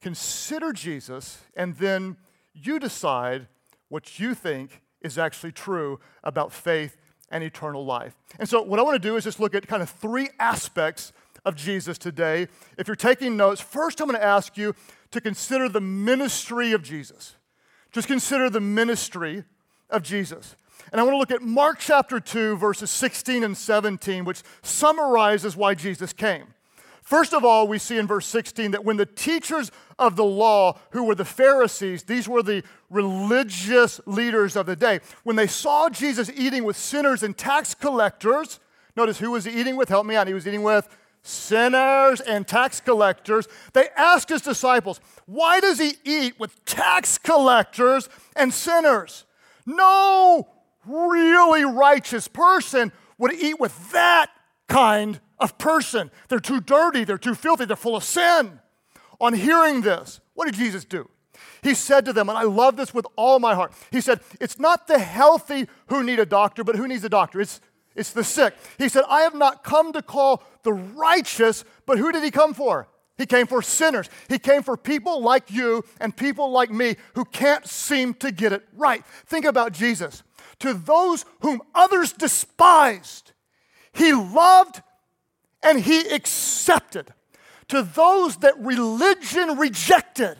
Consider 0.00 0.72
Jesus, 0.72 1.42
and 1.54 1.76
then 1.76 2.16
you 2.52 2.80
decide 2.80 3.46
what 3.88 4.18
you 4.18 4.34
think 4.34 4.82
is 5.00 5.16
actually 5.16 5.52
true 5.52 6.00
about 6.24 6.52
faith 6.52 6.96
and 7.30 7.42
eternal 7.44 7.84
life. 7.84 8.16
And 8.38 8.48
so, 8.48 8.62
what 8.62 8.80
I 8.80 8.82
want 8.82 9.00
to 9.00 9.08
do 9.08 9.16
is 9.16 9.24
just 9.24 9.38
look 9.38 9.54
at 9.54 9.66
kind 9.66 9.82
of 9.82 9.88
three 9.88 10.28
aspects 10.40 11.12
of 11.44 11.56
Jesus 11.56 11.98
today. 11.98 12.48
If 12.78 12.86
you're 12.86 12.96
taking 12.96 13.36
notes, 13.36 13.60
first 13.60 14.00
I'm 14.00 14.08
going 14.08 14.18
to 14.18 14.24
ask 14.24 14.56
you 14.56 14.74
to 15.10 15.20
consider 15.20 15.68
the 15.68 15.80
ministry 15.80 16.72
of 16.72 16.82
Jesus. 16.82 17.36
Just 17.92 18.08
consider 18.08 18.48
the 18.48 18.60
ministry 18.60 19.44
of 19.90 20.02
Jesus. 20.02 20.56
And 20.90 21.00
I 21.00 21.04
want 21.04 21.14
to 21.14 21.18
look 21.18 21.30
at 21.30 21.42
Mark 21.42 21.78
chapter 21.78 22.18
2, 22.18 22.56
verses 22.56 22.90
16 22.90 23.44
and 23.44 23.56
17, 23.56 24.24
which 24.24 24.42
summarizes 24.62 25.56
why 25.56 25.74
Jesus 25.74 26.12
came. 26.12 26.54
First 27.02 27.34
of 27.34 27.44
all, 27.44 27.66
we 27.66 27.78
see 27.78 27.98
in 27.98 28.06
verse 28.06 28.26
16 28.26 28.70
that 28.70 28.84
when 28.84 28.96
the 28.96 29.06
teachers 29.06 29.70
of 29.98 30.16
the 30.16 30.24
law, 30.24 30.78
who 30.90 31.04
were 31.04 31.14
the 31.14 31.24
Pharisees, 31.24 32.04
these 32.04 32.28
were 32.28 32.42
the 32.42 32.62
religious 32.90 34.00
leaders 34.06 34.56
of 34.56 34.66
the 34.66 34.76
day, 34.76 35.00
when 35.24 35.36
they 35.36 35.48
saw 35.48 35.88
Jesus 35.88 36.30
eating 36.34 36.64
with 36.64 36.76
sinners 36.76 37.22
and 37.22 37.36
tax 37.36 37.74
collectors, 37.74 38.60
notice 38.96 39.18
who 39.18 39.32
was 39.32 39.44
he 39.44 39.52
eating 39.52 39.76
with? 39.76 39.88
Help 39.88 40.06
me 40.06 40.14
out. 40.14 40.28
He 40.28 40.34
was 40.34 40.46
eating 40.46 40.62
with 40.62 40.88
sinners 41.22 42.20
and 42.20 42.46
tax 42.46 42.80
collectors. 42.80 43.46
They 43.72 43.88
asked 43.96 44.28
his 44.28 44.42
disciples, 44.42 45.00
Why 45.26 45.60
does 45.60 45.78
he 45.78 45.94
eat 46.04 46.38
with 46.38 46.64
tax 46.64 47.18
collectors 47.18 48.08
and 48.36 48.52
sinners? 48.52 49.24
No 49.64 50.48
really 50.84 51.64
righteous 51.64 52.28
person 52.28 52.92
would 53.18 53.32
eat 53.32 53.60
with 53.60 53.92
that 53.92 54.30
kind 54.68 55.20
of 55.38 55.56
person. 55.58 56.10
They're 56.28 56.40
too 56.40 56.60
dirty, 56.60 57.04
they're 57.04 57.18
too 57.18 57.34
filthy, 57.34 57.64
they're 57.64 57.76
full 57.76 57.96
of 57.96 58.04
sin. 58.04 58.58
On 59.20 59.32
hearing 59.32 59.82
this, 59.82 60.20
what 60.34 60.46
did 60.46 60.54
Jesus 60.54 60.84
do? 60.84 61.08
He 61.62 61.74
said 61.74 62.04
to 62.06 62.12
them, 62.12 62.28
and 62.28 62.36
I 62.36 62.42
love 62.42 62.76
this 62.76 62.92
with 62.92 63.06
all 63.14 63.38
my 63.38 63.54
heart. 63.54 63.72
He 63.92 64.00
said, 64.00 64.20
It's 64.40 64.58
not 64.58 64.88
the 64.88 64.98
healthy 64.98 65.68
who 65.86 66.02
need 66.02 66.18
a 66.18 66.26
doctor, 66.26 66.64
but 66.64 66.74
who 66.74 66.88
needs 66.88 67.04
a 67.04 67.08
doctor? 67.08 67.40
It's 67.40 67.60
it's 67.94 68.12
the 68.12 68.24
sick. 68.24 68.54
He 68.78 68.88
said, 68.88 69.04
I 69.08 69.22
have 69.22 69.34
not 69.34 69.64
come 69.64 69.92
to 69.92 70.02
call 70.02 70.42
the 70.62 70.72
righteous, 70.72 71.64
but 71.86 71.98
who 71.98 72.12
did 72.12 72.22
he 72.22 72.30
come 72.30 72.54
for? 72.54 72.88
He 73.18 73.26
came 73.26 73.46
for 73.46 73.62
sinners. 73.62 74.08
He 74.28 74.38
came 74.38 74.62
for 74.62 74.76
people 74.76 75.22
like 75.22 75.50
you 75.50 75.84
and 76.00 76.16
people 76.16 76.50
like 76.50 76.70
me 76.70 76.96
who 77.14 77.24
can't 77.24 77.66
seem 77.66 78.14
to 78.14 78.32
get 78.32 78.52
it 78.52 78.66
right. 78.74 79.04
Think 79.26 79.44
about 79.44 79.72
Jesus. 79.72 80.22
To 80.60 80.74
those 80.74 81.24
whom 81.40 81.60
others 81.74 82.12
despised, 82.12 83.32
he 83.92 84.12
loved 84.12 84.82
and 85.62 85.80
he 85.80 86.08
accepted. 86.08 87.12
To 87.68 87.82
those 87.82 88.38
that 88.38 88.58
religion 88.58 89.58
rejected, 89.58 90.36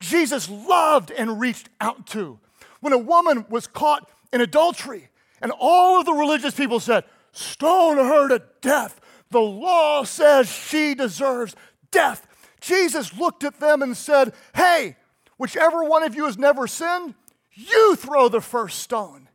Jesus 0.00 0.48
loved 0.48 1.10
and 1.10 1.40
reached 1.40 1.68
out 1.80 2.06
to. 2.08 2.38
When 2.80 2.92
a 2.92 2.98
woman 2.98 3.46
was 3.48 3.66
caught 3.66 4.10
in 4.32 4.40
adultery, 4.40 5.08
and 5.44 5.52
all 5.60 6.00
of 6.00 6.06
the 6.06 6.14
religious 6.14 6.54
people 6.54 6.80
said, 6.80 7.04
Stone 7.32 7.98
her 7.98 8.28
to 8.28 8.42
death. 8.62 8.98
The 9.30 9.42
law 9.42 10.02
says 10.04 10.48
she 10.48 10.94
deserves 10.94 11.54
death. 11.90 12.26
Jesus 12.62 13.14
looked 13.18 13.44
at 13.44 13.60
them 13.60 13.82
and 13.82 13.94
said, 13.94 14.32
Hey, 14.54 14.96
whichever 15.36 15.84
one 15.84 16.02
of 16.02 16.14
you 16.14 16.24
has 16.24 16.38
never 16.38 16.66
sinned, 16.66 17.14
you 17.52 17.94
throw 17.94 18.30
the 18.30 18.40
first 18.40 18.78
stone. 18.78 19.28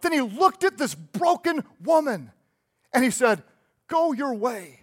Then 0.00 0.12
he 0.12 0.22
looked 0.22 0.64
at 0.64 0.78
this 0.78 0.94
broken 0.94 1.62
woman 1.84 2.32
and 2.94 3.04
he 3.04 3.10
said, 3.10 3.42
Go 3.86 4.12
your 4.12 4.32
way 4.32 4.80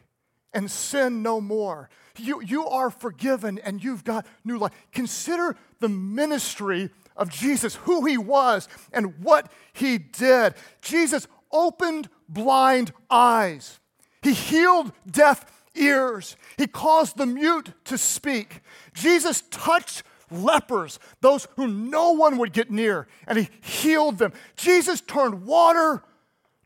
and 0.54 0.70
sin 0.70 1.24
no 1.24 1.42
more. 1.42 1.90
You, 2.18 2.40
you 2.44 2.68
are 2.68 2.92
forgiven 2.92 3.58
and 3.64 3.84
you've 3.84 4.04
got 4.04 4.28
new 4.46 4.60
life. 4.60 4.74
Consider 4.92 5.56
the 5.80 5.90
ministry 5.90 6.92
of 7.18 7.30
Jesus, 7.30 7.76
who 7.76 8.06
he 8.06 8.18
was, 8.18 8.68
and 8.94 9.20
what 9.20 9.52
he 9.74 9.98
did. 9.98 10.54
Jesus 10.82 11.28
opened 11.52 12.10
blind 12.30 12.92
eyes, 13.10 13.80
he 14.22 14.34
healed 14.34 14.92
deaf 15.10 15.46
ears, 15.76 16.36
he 16.58 16.68
caused 16.68 17.18
the 17.18 17.26
mute 17.26 17.74
to 17.86 17.98
speak. 17.98 18.62
Jesus 18.94 19.44
touched 19.52 20.04
lepers, 20.30 21.00
those 21.22 21.48
who 21.56 21.68
no 21.68 22.12
one 22.12 22.38
would 22.38 22.54
get 22.54 22.70
near, 22.70 23.08
and 23.28 23.38
he 23.38 23.50
healed 23.62 24.18
them. 24.18 24.34
Jesus 24.56 25.02
turned 25.02 25.46
water 25.46 26.04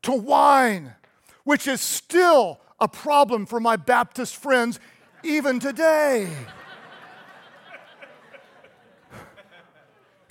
to 0.03 0.11
wine, 0.11 0.95
which 1.43 1.67
is 1.67 1.81
still 1.81 2.59
a 2.79 2.87
problem 2.87 3.45
for 3.45 3.59
my 3.59 3.75
Baptist 3.75 4.35
friends 4.35 4.79
even 5.23 5.59
today. 5.59 6.27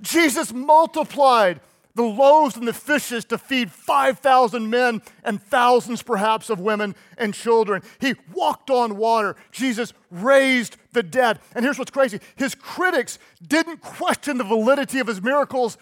Jesus 0.00 0.52
multiplied 0.52 1.60
the 1.94 2.02
loaves 2.02 2.56
and 2.56 2.66
the 2.66 2.72
fishes 2.72 3.24
to 3.26 3.38
feed 3.38 3.70
5,000 3.70 4.70
men 4.70 5.02
and 5.24 5.42
thousands 5.42 6.02
perhaps 6.02 6.48
of 6.48 6.60
women 6.60 6.94
and 7.18 7.34
children. 7.34 7.82
He 8.00 8.14
walked 8.32 8.70
on 8.70 8.96
water. 8.96 9.36
Jesus 9.50 9.92
raised 10.10 10.76
the 10.92 11.02
dead. 11.02 11.40
And 11.54 11.64
here's 11.64 11.78
what's 11.78 11.90
crazy 11.90 12.20
his 12.36 12.54
critics 12.54 13.18
didn't 13.46 13.80
question 13.80 14.38
the 14.38 14.44
validity 14.44 14.98
of 15.00 15.06
his 15.06 15.20
miracles, 15.20 15.78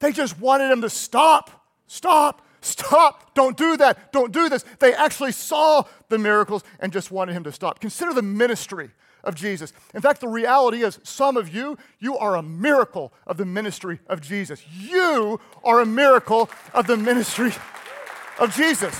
they 0.00 0.12
just 0.12 0.38
wanted 0.38 0.70
him 0.70 0.82
to 0.82 0.90
stop, 0.90 1.50
stop, 1.86 2.46
stop. 2.60 3.34
Don't 3.34 3.56
do 3.56 3.76
that. 3.78 4.12
Don't 4.12 4.32
do 4.32 4.48
this. 4.48 4.64
They 4.78 4.94
actually 4.94 5.32
saw 5.32 5.84
the 6.08 6.18
miracles 6.18 6.62
and 6.80 6.92
just 6.92 7.10
wanted 7.10 7.32
him 7.32 7.44
to 7.44 7.52
stop. 7.52 7.80
Consider 7.80 8.12
the 8.12 8.22
ministry 8.22 8.90
of 9.28 9.34
Jesus. 9.34 9.74
In 9.94 10.00
fact, 10.00 10.22
the 10.22 10.28
reality 10.28 10.82
is, 10.82 10.98
some 11.04 11.36
of 11.36 11.54
you, 11.54 11.76
you 12.00 12.16
are 12.16 12.34
a 12.34 12.42
miracle 12.42 13.12
of 13.26 13.36
the 13.36 13.44
ministry 13.44 14.00
of 14.08 14.22
Jesus. 14.22 14.64
You 14.72 15.38
are 15.62 15.80
a 15.80 15.86
miracle 15.86 16.48
of 16.72 16.86
the 16.86 16.96
ministry 16.96 17.52
of 18.38 18.56
Jesus. 18.56 18.98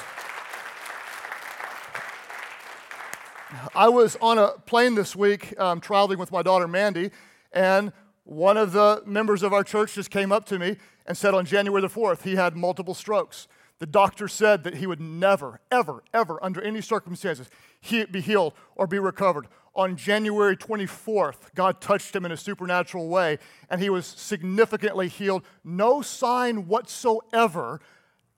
I 3.75 3.89
was 3.89 4.17
on 4.21 4.37
a 4.37 4.49
plane 4.67 4.95
this 4.95 5.17
week 5.17 5.59
um, 5.59 5.81
traveling 5.81 6.19
with 6.19 6.31
my 6.31 6.43
daughter 6.43 6.69
Mandy, 6.69 7.11
and 7.51 7.93
one 8.25 8.59
of 8.59 8.73
the 8.73 9.03
members 9.07 9.43
of 9.43 9.55
our 9.55 9.65
church 9.65 9.95
just 9.95 10.11
came 10.11 10.31
up 10.31 10.45
to 10.47 10.59
me 10.59 10.77
and 11.07 11.17
said 11.17 11.33
on 11.33 11.47
January 11.47 11.81
the 11.81 11.89
4th 11.89 12.23
he 12.23 12.37
had 12.37 12.55
multiple 12.55 12.93
strokes. 12.93 13.49
The 13.79 13.87
doctor 13.87 14.29
said 14.29 14.65
that 14.65 14.75
he 14.75 14.87
would 14.87 15.01
never, 15.01 15.61
ever, 15.71 16.03
ever, 16.13 16.43
under 16.45 16.61
any 16.61 16.83
circumstances, 16.83 17.49
he 17.81 18.05
be 18.05 18.21
healed 18.21 18.53
or 18.75 18.87
be 18.87 18.99
recovered 18.99 19.47
on 19.79 19.97
January 19.97 20.57
24th, 20.57 21.55
God 21.55 21.81
touched 21.81 22.15
him 22.15 22.25
in 22.25 22.33
a 22.33 22.37
supernatural 22.37 23.09
way, 23.09 23.39
and 23.71 23.81
he 23.81 23.89
was 23.89 24.05
significantly 24.07 25.07
healed. 25.07 25.45
No 25.63 26.03
sign 26.03 26.67
whatsoever 26.67 27.81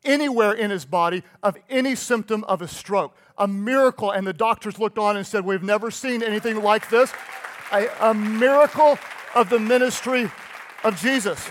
anywhere 0.04 0.52
in 0.52 0.70
his 0.70 0.84
body 0.84 1.22
of 1.42 1.56
any 1.70 1.94
symptom 1.94 2.44
of 2.44 2.60
a 2.60 2.68
stroke. 2.68 3.16
A 3.38 3.48
miracle. 3.48 4.10
And 4.10 4.26
the 4.26 4.34
doctors 4.34 4.78
looked 4.78 4.98
on 4.98 5.16
and 5.16 5.26
said, 5.26 5.44
We've 5.44 5.62
never 5.62 5.90
seen 5.90 6.22
anything 6.22 6.62
like 6.62 6.90
this. 6.90 7.10
A, 7.72 7.88
a 8.00 8.14
miracle 8.14 8.98
of 9.34 9.48
the 9.48 9.58
ministry 9.58 10.30
of 10.84 11.00
Jesus. 11.00 11.50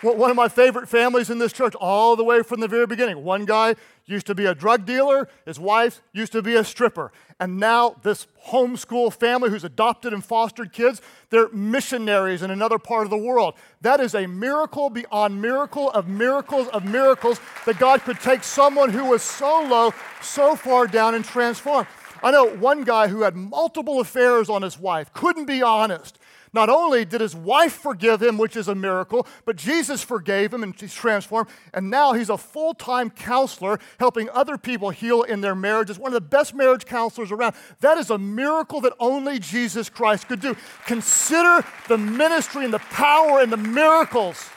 One 0.00 0.30
of 0.30 0.36
my 0.36 0.48
favorite 0.48 0.88
families 0.88 1.28
in 1.28 1.40
this 1.40 1.52
church, 1.52 1.74
all 1.74 2.14
the 2.14 2.22
way 2.22 2.44
from 2.44 2.60
the 2.60 2.68
very 2.68 2.86
beginning. 2.86 3.24
One 3.24 3.44
guy 3.44 3.74
used 4.06 4.26
to 4.26 4.34
be 4.34 4.46
a 4.46 4.54
drug 4.54 4.86
dealer, 4.86 5.28
his 5.44 5.58
wife 5.58 6.00
used 6.12 6.30
to 6.32 6.42
be 6.42 6.54
a 6.54 6.62
stripper. 6.62 7.10
And 7.40 7.58
now, 7.58 7.96
this 8.04 8.28
homeschool 8.46 9.12
family 9.12 9.50
who's 9.50 9.64
adopted 9.64 10.12
and 10.12 10.24
fostered 10.24 10.72
kids, 10.72 11.02
they're 11.30 11.48
missionaries 11.48 12.42
in 12.42 12.52
another 12.52 12.78
part 12.78 13.04
of 13.04 13.10
the 13.10 13.18
world. 13.18 13.54
That 13.80 13.98
is 13.98 14.14
a 14.14 14.28
miracle 14.28 14.88
beyond 14.88 15.42
miracle 15.42 15.90
of 15.90 16.06
miracles 16.06 16.68
of 16.68 16.84
miracles 16.84 17.40
that 17.66 17.80
God 17.80 18.02
could 18.02 18.20
take 18.20 18.44
someone 18.44 18.90
who 18.90 19.04
was 19.06 19.22
so 19.22 19.66
low, 19.68 19.92
so 20.22 20.54
far 20.54 20.86
down, 20.86 21.16
and 21.16 21.24
transform. 21.24 21.88
I 22.22 22.30
know 22.30 22.46
one 22.46 22.84
guy 22.84 23.08
who 23.08 23.22
had 23.22 23.36
multiple 23.36 24.00
affairs 24.00 24.48
on 24.48 24.62
his 24.62 24.78
wife, 24.78 25.12
couldn't 25.12 25.46
be 25.46 25.60
honest. 25.60 26.18
Not 26.52 26.70
only 26.70 27.04
did 27.04 27.20
his 27.20 27.34
wife 27.34 27.72
forgive 27.72 28.22
him, 28.22 28.38
which 28.38 28.56
is 28.56 28.68
a 28.68 28.74
miracle, 28.74 29.26
but 29.44 29.56
Jesus 29.56 30.02
forgave 30.02 30.52
him 30.52 30.62
and 30.62 30.78
he's 30.78 30.94
transformed. 30.94 31.48
And 31.74 31.90
now 31.90 32.12
he's 32.12 32.30
a 32.30 32.38
full 32.38 32.74
time 32.74 33.10
counselor 33.10 33.78
helping 33.98 34.30
other 34.30 34.56
people 34.56 34.90
heal 34.90 35.22
in 35.22 35.40
their 35.40 35.54
marriages. 35.54 35.98
One 35.98 36.10
of 36.10 36.14
the 36.14 36.20
best 36.20 36.54
marriage 36.54 36.86
counselors 36.86 37.30
around. 37.30 37.54
That 37.80 37.98
is 37.98 38.10
a 38.10 38.18
miracle 38.18 38.80
that 38.82 38.94
only 38.98 39.38
Jesus 39.38 39.88
Christ 39.90 40.28
could 40.28 40.40
do. 40.40 40.56
Consider 40.86 41.64
the 41.88 41.98
ministry 41.98 42.64
and 42.64 42.72
the 42.72 42.78
power 42.78 43.40
and 43.40 43.52
the 43.52 43.56
miracles 43.56 44.48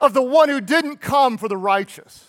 of 0.00 0.14
the 0.14 0.22
one 0.22 0.48
who 0.48 0.60
didn't 0.60 1.00
come 1.00 1.38
for 1.38 1.48
the 1.48 1.56
righteous, 1.56 2.26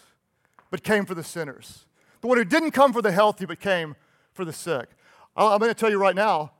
but 0.70 0.84
came 0.84 1.06
for 1.06 1.15
the 1.15 1.24
sinners. 1.24 1.86
The 2.22 2.28
one 2.28 2.38
who 2.38 2.46
didn't 2.46 2.72
come 2.72 2.94
for 2.94 3.02
the 3.02 3.12
healthy, 3.12 3.46
but 3.46 3.60
came 3.60 3.96
for 4.32 4.46
the 4.46 4.54
sick. 4.54 4.89
I'm 5.36 5.60
going 5.60 5.70
to 5.70 5.76
tell 5.76 5.89
you 5.89 6.00
right 6.00 6.15
now, 6.15 6.54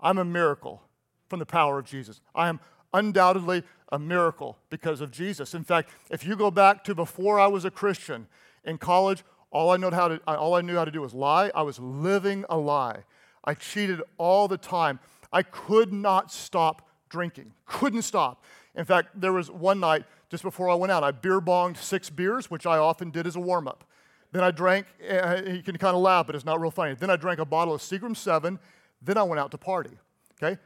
I'm 0.00 0.18
a 0.18 0.24
miracle 0.24 0.82
from 1.30 1.38
the 1.38 1.46
power 1.46 1.78
of 1.78 1.86
Jesus. 1.86 2.20
I 2.34 2.48
am 2.48 2.60
undoubtedly 2.92 3.62
a 3.90 3.98
miracle 3.98 4.58
because 4.68 5.00
of 5.00 5.10
Jesus. 5.10 5.54
In 5.54 5.64
fact, 5.64 5.90
if 6.10 6.26
you 6.26 6.36
go 6.36 6.50
back 6.50 6.84
to 6.84 6.94
before 6.94 7.40
I 7.40 7.46
was 7.46 7.64
a 7.64 7.70
Christian 7.70 8.26
in 8.64 8.76
college, 8.76 9.24
all 9.50 9.70
I, 9.70 9.78
how 9.90 10.08
to, 10.08 10.20
all 10.26 10.54
I 10.54 10.60
knew 10.60 10.74
how 10.74 10.84
to 10.84 10.90
do 10.90 11.00
was 11.00 11.14
lie. 11.14 11.50
I 11.54 11.62
was 11.62 11.78
living 11.78 12.44
a 12.50 12.58
lie. 12.58 13.04
I 13.44 13.54
cheated 13.54 14.02
all 14.18 14.48
the 14.48 14.58
time. 14.58 15.00
I 15.32 15.42
could 15.42 15.92
not 15.92 16.30
stop 16.30 16.88
drinking, 17.08 17.52
couldn't 17.64 18.02
stop. 18.02 18.44
In 18.74 18.84
fact, 18.84 19.20
there 19.20 19.32
was 19.32 19.50
one 19.50 19.80
night 19.80 20.04
just 20.30 20.44
before 20.44 20.70
I 20.70 20.74
went 20.74 20.92
out, 20.92 21.02
I 21.02 21.10
beer 21.10 21.40
bonged 21.40 21.76
six 21.76 22.08
beers, 22.08 22.50
which 22.50 22.64
I 22.64 22.78
often 22.78 23.10
did 23.10 23.26
as 23.26 23.34
a 23.34 23.40
warm 23.40 23.66
up. 23.66 23.84
Then 24.30 24.44
I 24.44 24.52
drank, 24.52 24.86
uh, 25.10 25.42
you 25.44 25.62
can 25.62 25.76
kind 25.76 25.96
of 25.96 26.02
laugh, 26.02 26.26
but 26.26 26.36
it's 26.36 26.44
not 26.44 26.60
real 26.60 26.70
funny. 26.70 26.94
Then 26.94 27.10
I 27.10 27.16
drank 27.16 27.40
a 27.40 27.44
bottle 27.44 27.74
of 27.74 27.80
Seagram 27.80 28.16
7. 28.16 28.60
Then 29.02 29.18
I 29.18 29.24
went 29.24 29.40
out 29.40 29.50
to 29.50 29.58
party. 29.58 29.98
Okay? 30.40 30.60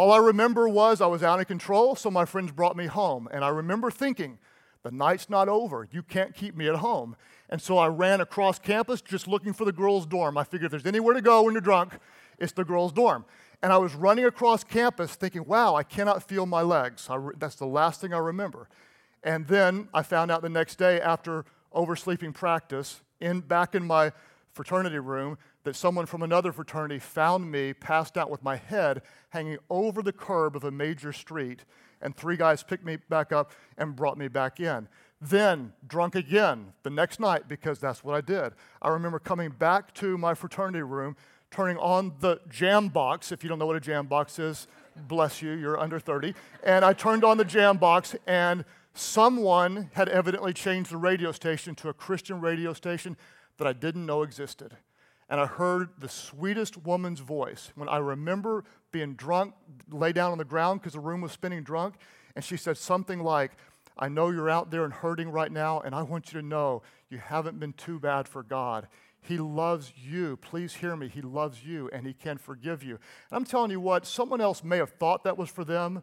All 0.00 0.12
I 0.12 0.16
remember 0.16 0.66
was 0.66 1.02
I 1.02 1.06
was 1.08 1.22
out 1.22 1.40
of 1.40 1.46
control, 1.46 1.94
so 1.94 2.10
my 2.10 2.24
friends 2.24 2.52
brought 2.52 2.74
me 2.74 2.86
home. 2.86 3.28
And 3.30 3.44
I 3.44 3.48
remember 3.48 3.90
thinking, 3.90 4.38
the 4.82 4.90
night's 4.90 5.28
not 5.28 5.46
over. 5.46 5.86
You 5.90 6.02
can't 6.02 6.34
keep 6.34 6.56
me 6.56 6.68
at 6.68 6.76
home. 6.76 7.16
And 7.50 7.60
so 7.60 7.76
I 7.76 7.88
ran 7.88 8.22
across 8.22 8.58
campus 8.58 9.02
just 9.02 9.28
looking 9.28 9.52
for 9.52 9.66
the 9.66 9.72
girls' 9.72 10.06
dorm. 10.06 10.38
I 10.38 10.44
figured 10.44 10.64
if 10.64 10.70
there's 10.70 10.86
anywhere 10.86 11.12
to 11.12 11.20
go 11.20 11.42
when 11.42 11.52
you're 11.52 11.60
drunk, 11.60 11.98
it's 12.38 12.52
the 12.52 12.64
girls' 12.64 12.94
dorm. 12.94 13.26
And 13.62 13.74
I 13.74 13.76
was 13.76 13.94
running 13.94 14.24
across 14.24 14.64
campus 14.64 15.16
thinking, 15.16 15.44
wow, 15.44 15.74
I 15.74 15.82
cannot 15.82 16.22
feel 16.22 16.46
my 16.46 16.62
legs. 16.62 17.06
Re- 17.14 17.34
that's 17.38 17.56
the 17.56 17.66
last 17.66 18.00
thing 18.00 18.14
I 18.14 18.18
remember. 18.20 18.70
And 19.22 19.48
then 19.48 19.90
I 19.92 20.02
found 20.02 20.30
out 20.30 20.40
the 20.40 20.48
next 20.48 20.76
day 20.76 20.98
after 20.98 21.44
oversleeping 21.74 22.32
practice, 22.32 23.02
in, 23.20 23.40
back 23.40 23.74
in 23.74 23.86
my 23.86 24.12
fraternity 24.52 24.98
room, 24.98 25.38
that 25.64 25.76
someone 25.76 26.06
from 26.06 26.22
another 26.22 26.52
fraternity 26.52 26.98
found 26.98 27.50
me 27.50 27.72
passed 27.72 28.16
out 28.16 28.30
with 28.30 28.42
my 28.42 28.56
head 28.56 29.02
hanging 29.30 29.58
over 29.68 30.02
the 30.02 30.12
curb 30.12 30.56
of 30.56 30.64
a 30.64 30.70
major 30.70 31.12
street, 31.12 31.64
and 32.02 32.16
three 32.16 32.36
guys 32.36 32.62
picked 32.62 32.84
me 32.84 32.96
back 33.08 33.32
up 33.32 33.52
and 33.78 33.94
brought 33.94 34.18
me 34.18 34.28
back 34.28 34.58
in. 34.60 34.88
Then, 35.20 35.74
drunk 35.86 36.14
again 36.14 36.72
the 36.82 36.90
next 36.90 37.20
night, 37.20 37.46
because 37.46 37.78
that's 37.78 38.02
what 38.02 38.14
I 38.14 38.22
did. 38.22 38.54
I 38.80 38.88
remember 38.88 39.18
coming 39.18 39.50
back 39.50 39.92
to 39.94 40.16
my 40.16 40.34
fraternity 40.34 40.82
room, 40.82 41.16
turning 41.50 41.76
on 41.76 42.14
the 42.20 42.40
jam 42.48 42.88
box. 42.88 43.30
If 43.30 43.42
you 43.42 43.48
don't 43.48 43.58
know 43.58 43.66
what 43.66 43.76
a 43.76 43.80
jam 43.80 44.06
box 44.06 44.38
is, 44.38 44.66
bless 44.96 45.42
you, 45.42 45.52
you're 45.52 45.78
under 45.78 45.98
30. 45.98 46.34
And 46.64 46.84
I 46.84 46.94
turned 46.94 47.22
on 47.22 47.36
the 47.36 47.44
jam 47.44 47.76
box, 47.76 48.16
and 48.26 48.64
someone 48.94 49.90
had 49.92 50.08
evidently 50.08 50.52
changed 50.52 50.90
the 50.90 50.96
radio 50.96 51.32
station 51.32 51.74
to 51.76 51.88
a 51.90 51.92
Christian 51.92 52.40
radio 52.40 52.72
station 52.72 53.16
that 53.60 53.68
I 53.68 53.72
didn't 53.72 54.04
know 54.04 54.22
existed 54.22 54.76
and 55.30 55.40
I 55.40 55.46
heard 55.46 55.90
the 55.98 56.08
sweetest 56.08 56.76
woman's 56.76 57.20
voice. 57.20 57.70
When 57.76 57.88
I 57.88 57.98
remember 57.98 58.64
being 58.90 59.14
drunk, 59.14 59.54
lay 59.88 60.12
down 60.12 60.32
on 60.32 60.38
the 60.38 60.44
ground 60.44 60.80
because 60.80 60.94
the 60.94 61.00
room 61.00 61.20
was 61.20 61.30
spinning 61.30 61.62
drunk, 61.62 61.94
and 62.34 62.44
she 62.44 62.56
said 62.56 62.76
something 62.76 63.20
like, 63.20 63.52
I 63.96 64.08
know 64.08 64.30
you're 64.30 64.50
out 64.50 64.72
there 64.72 64.84
and 64.84 64.92
hurting 64.92 65.30
right 65.30 65.52
now, 65.52 65.80
and 65.80 65.94
I 65.94 66.02
want 66.02 66.32
you 66.32 66.40
to 66.40 66.46
know 66.46 66.82
you 67.10 67.18
haven't 67.18 67.60
been 67.60 67.74
too 67.74 68.00
bad 68.00 68.26
for 68.26 68.42
God. 68.42 68.88
He 69.20 69.38
loves 69.38 69.92
you. 69.96 70.36
Please 70.38 70.74
hear 70.74 70.96
me. 70.96 71.06
He 71.06 71.22
loves 71.22 71.64
you, 71.64 71.88
and 71.92 72.06
He 72.06 72.12
can 72.12 72.36
forgive 72.36 72.82
you. 72.82 72.94
And 73.30 73.38
I'm 73.38 73.44
telling 73.44 73.70
you 73.70 73.80
what, 73.80 74.06
someone 74.06 74.40
else 74.40 74.64
may 74.64 74.78
have 74.78 74.90
thought 74.90 75.22
that 75.24 75.38
was 75.38 75.48
for 75.48 75.64
them, 75.64 76.02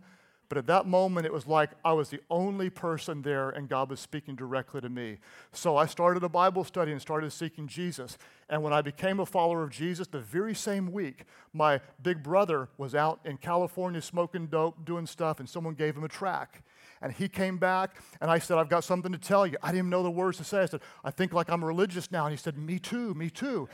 but 0.50 0.58
at 0.58 0.68
that 0.68 0.86
moment, 0.86 1.26
it 1.26 1.34
was 1.34 1.46
like 1.46 1.72
I 1.84 1.92
was 1.92 2.10
the 2.10 2.22
only 2.30 2.70
person 2.70 3.22
there 3.22 3.50
and 3.50 3.68
God 3.68 3.90
was 3.90 4.00
speaking 4.00 4.36
directly 4.36 4.80
to 4.80 4.90
me. 4.90 5.18
So 5.52 5.76
I 5.76 5.86
started 5.86 6.24
a 6.24 6.30
Bible 6.30 6.64
study 6.64 6.92
and 6.94 7.02
started 7.02 7.32
seeking 7.32 7.68
Jesus. 7.68 8.18
And 8.50 8.64
when 8.64 8.72
I 8.72 8.82
became 8.82 9.20
a 9.20 9.26
follower 9.26 9.64
of 9.64 9.72
Jesus, 9.72 10.08
the 10.08 10.20
very 10.20 10.56
same 10.56 10.92
week, 10.94 11.26
my 11.52 11.82
big 12.02 12.24
brother 12.24 12.70
was 12.78 12.96
out 12.96 13.20
in 13.26 13.38
California 13.38 14.02
smoking 14.02 14.48
dope, 14.48 14.86
doing 14.86 15.06
stuff, 15.06 15.42
and 15.42 15.50
someone 15.50 15.74
gave 15.74 15.98
him 15.98 16.06
a 16.06 16.10
track. 16.10 16.64
And 17.02 17.12
he 17.12 17.28
came 17.28 17.58
back, 17.58 17.98
and 18.22 18.32
I 18.32 18.40
said, 18.40 18.58
I've 18.58 18.70
got 18.70 18.84
something 18.84 19.12
to 19.12 19.20
tell 19.20 19.46
you. 19.46 19.58
I 19.62 19.68
didn't 19.68 19.80
even 19.80 19.90
know 19.90 20.02
the 20.02 20.10
words 20.10 20.38
to 20.38 20.44
say. 20.44 20.62
I 20.62 20.66
said, 20.66 20.82
I 21.04 21.12
think 21.12 21.34
like 21.34 21.50
I'm 21.50 21.64
religious 21.64 22.12
now. 22.12 22.26
And 22.26 22.32
he 22.32 22.38
said, 22.38 22.58
Me 22.58 22.80
too, 22.80 23.14
me 23.14 23.30
too. 23.30 23.68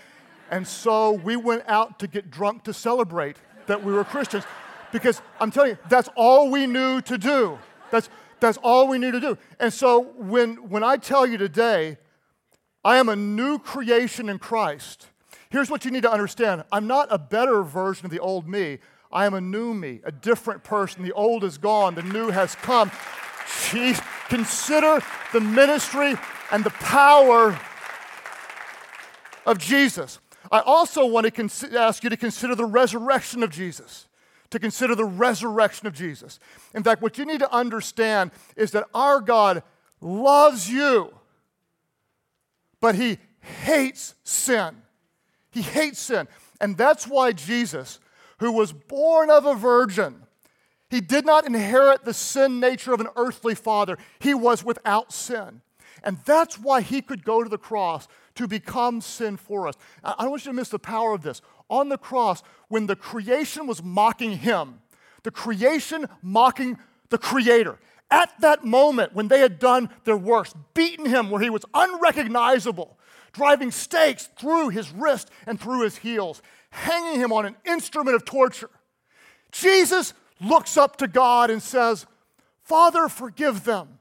And 0.50 0.68
so 0.68 1.12
we 1.12 1.36
went 1.36 1.64
out 1.68 2.00
to 2.00 2.08
get 2.08 2.30
drunk 2.30 2.64
to 2.64 2.74
celebrate 2.74 3.38
that 3.68 3.84
we 3.84 3.94
were 3.94 4.04
Christians 4.04 4.44
because 4.94 5.22
I'm 5.42 5.52
telling 5.52 5.72
you, 5.72 5.78
that's 5.90 6.08
all 6.16 6.50
we 6.50 6.68
knew 6.68 7.02
to 7.02 7.18
do. 7.18 7.60
That's, 7.92 8.08
that's 8.40 8.58
all 8.60 8.88
we 8.88 9.00
need 9.00 9.12
to 9.12 9.20
do. 9.20 9.38
And 9.60 9.74
so 9.74 10.04
when, 10.18 10.70
when 10.70 10.84
I 10.84 10.96
tell 10.96 11.26
you 11.26 11.38
today, 11.38 11.98
I 12.86 12.98
am 12.98 13.10
a 13.10 13.16
new 13.16 13.60
creation 13.60 14.30
in 14.30 14.40
Christ, 14.40 15.08
here's 15.50 15.70
what 15.70 15.84
you 15.84 15.92
need 15.92 16.04
to 16.04 16.12
understand 16.12 16.64
I'm 16.72 16.88
not 16.88 17.08
a 17.12 17.18
better 17.18 17.64
version 17.64 18.06
of 18.06 18.12
the 18.12 18.20
old 18.20 18.48
me. 18.48 18.80
I 19.12 19.26
am 19.26 19.34
a 19.36 19.42
new 19.42 19.74
me, 19.74 20.02
a 20.04 20.12
different 20.12 20.64
person. 20.64 21.04
The 21.04 21.12
old 21.12 21.44
is 21.44 21.58
gone, 21.58 21.96
the 21.96 22.04
new 22.04 22.30
has 22.30 22.56
come. 22.56 22.90
Jeez, 23.46 24.04
consider 24.28 25.00
the 25.34 25.40
ministry 25.40 26.16
and 26.52 26.64
the 26.64 26.72
power 26.72 27.60
of 29.46 29.58
Jesus. 29.58 30.20
I 30.52 30.60
also 30.60 31.06
want 31.06 31.34
to 31.34 31.80
ask 31.80 32.04
you 32.04 32.10
to 32.10 32.18
consider 32.18 32.56
the 32.56 32.66
resurrection 32.66 33.44
of 33.44 33.50
Jesus. 33.50 34.08
To 34.54 34.60
consider 34.60 34.94
the 34.94 35.04
resurrection 35.04 35.88
of 35.88 35.96
Jesus. 35.96 36.40
In 36.76 36.84
fact, 36.84 37.02
what 37.02 37.18
you 37.18 37.26
need 37.26 37.40
to 37.40 37.52
understand 37.52 38.30
is 38.56 38.70
that 38.72 38.88
our 38.94 39.20
God 39.20 39.64
loves 40.00 40.70
you, 40.70 41.12
but 42.80 42.94
He 42.94 43.18
hates 43.64 44.14
sin. 44.24 44.76
He 45.50 45.64
hates 45.64 45.98
sin. 45.98 46.28
And 46.62 46.78
that's 46.78 47.08
why 47.08 47.32
Jesus, 47.32 48.00
who 48.38 48.52
was 48.52 48.72
born 48.72 49.32
of 49.32 49.48
a 49.48 49.56
virgin, 49.56 50.22
he 50.88 51.02
did 51.02 51.26
not 51.26 51.48
inherit 51.48 52.06
the 52.06 52.14
sin 52.14 52.60
nature 52.60 52.94
of 52.94 53.02
an 53.02 53.08
earthly 53.16 53.56
father. 53.56 53.98
He 54.20 54.36
was 54.36 54.64
without 54.64 55.12
sin. 55.12 55.62
And 56.04 56.20
that's 56.26 56.60
why 56.60 56.82
he 56.82 57.02
could 57.02 57.26
go 57.26 57.42
to 57.42 57.50
the 57.50 57.58
cross 57.58 58.08
to 58.36 58.48
become 58.48 59.02
sin 59.02 59.36
for 59.36 59.68
us. 59.68 59.74
I 60.04 60.14
don't 60.20 60.30
want 60.30 60.46
you 60.46 60.52
to 60.52 60.56
miss 60.56 60.70
the 60.70 60.78
power 60.78 61.16
of 61.16 61.24
this. 61.24 61.42
On 61.74 61.90
the 61.90 61.98
cross, 61.98 62.44
when 62.68 62.86
the 62.86 62.96
creation 62.96 63.66
was 63.66 63.82
mocking 63.82 64.38
him, 64.38 64.80
the 65.24 65.32
creation 65.32 66.06
mocking 66.22 66.78
the 67.10 67.18
creator, 67.18 67.80
at 68.12 68.32
that 68.42 68.64
moment 68.64 69.16
when 69.16 69.28
they 69.28 69.40
had 69.40 69.58
done 69.58 69.90
their 70.04 70.16
worst, 70.16 70.56
beaten 70.76 71.08
him 71.08 71.32
where 71.32 71.42
he 71.42 71.50
was 71.50 71.66
unrecognizable, 71.74 72.96
driving 73.32 73.72
stakes 73.72 74.30
through 74.38 74.70
his 74.70 74.92
wrist 74.92 75.32
and 75.48 75.60
through 75.60 75.82
his 75.82 75.98
heels, 75.98 76.44
hanging 76.70 77.20
him 77.20 77.34
on 77.34 77.48
an 77.48 77.56
instrument 77.66 78.16
of 78.16 78.24
torture, 78.24 78.70
Jesus 79.52 80.14
looks 80.40 80.78
up 80.78 80.98
to 80.98 81.08
God 81.08 81.50
and 81.50 81.60
says, 81.60 82.06
Father, 82.62 83.10
forgive 83.10 83.64
them, 83.64 83.98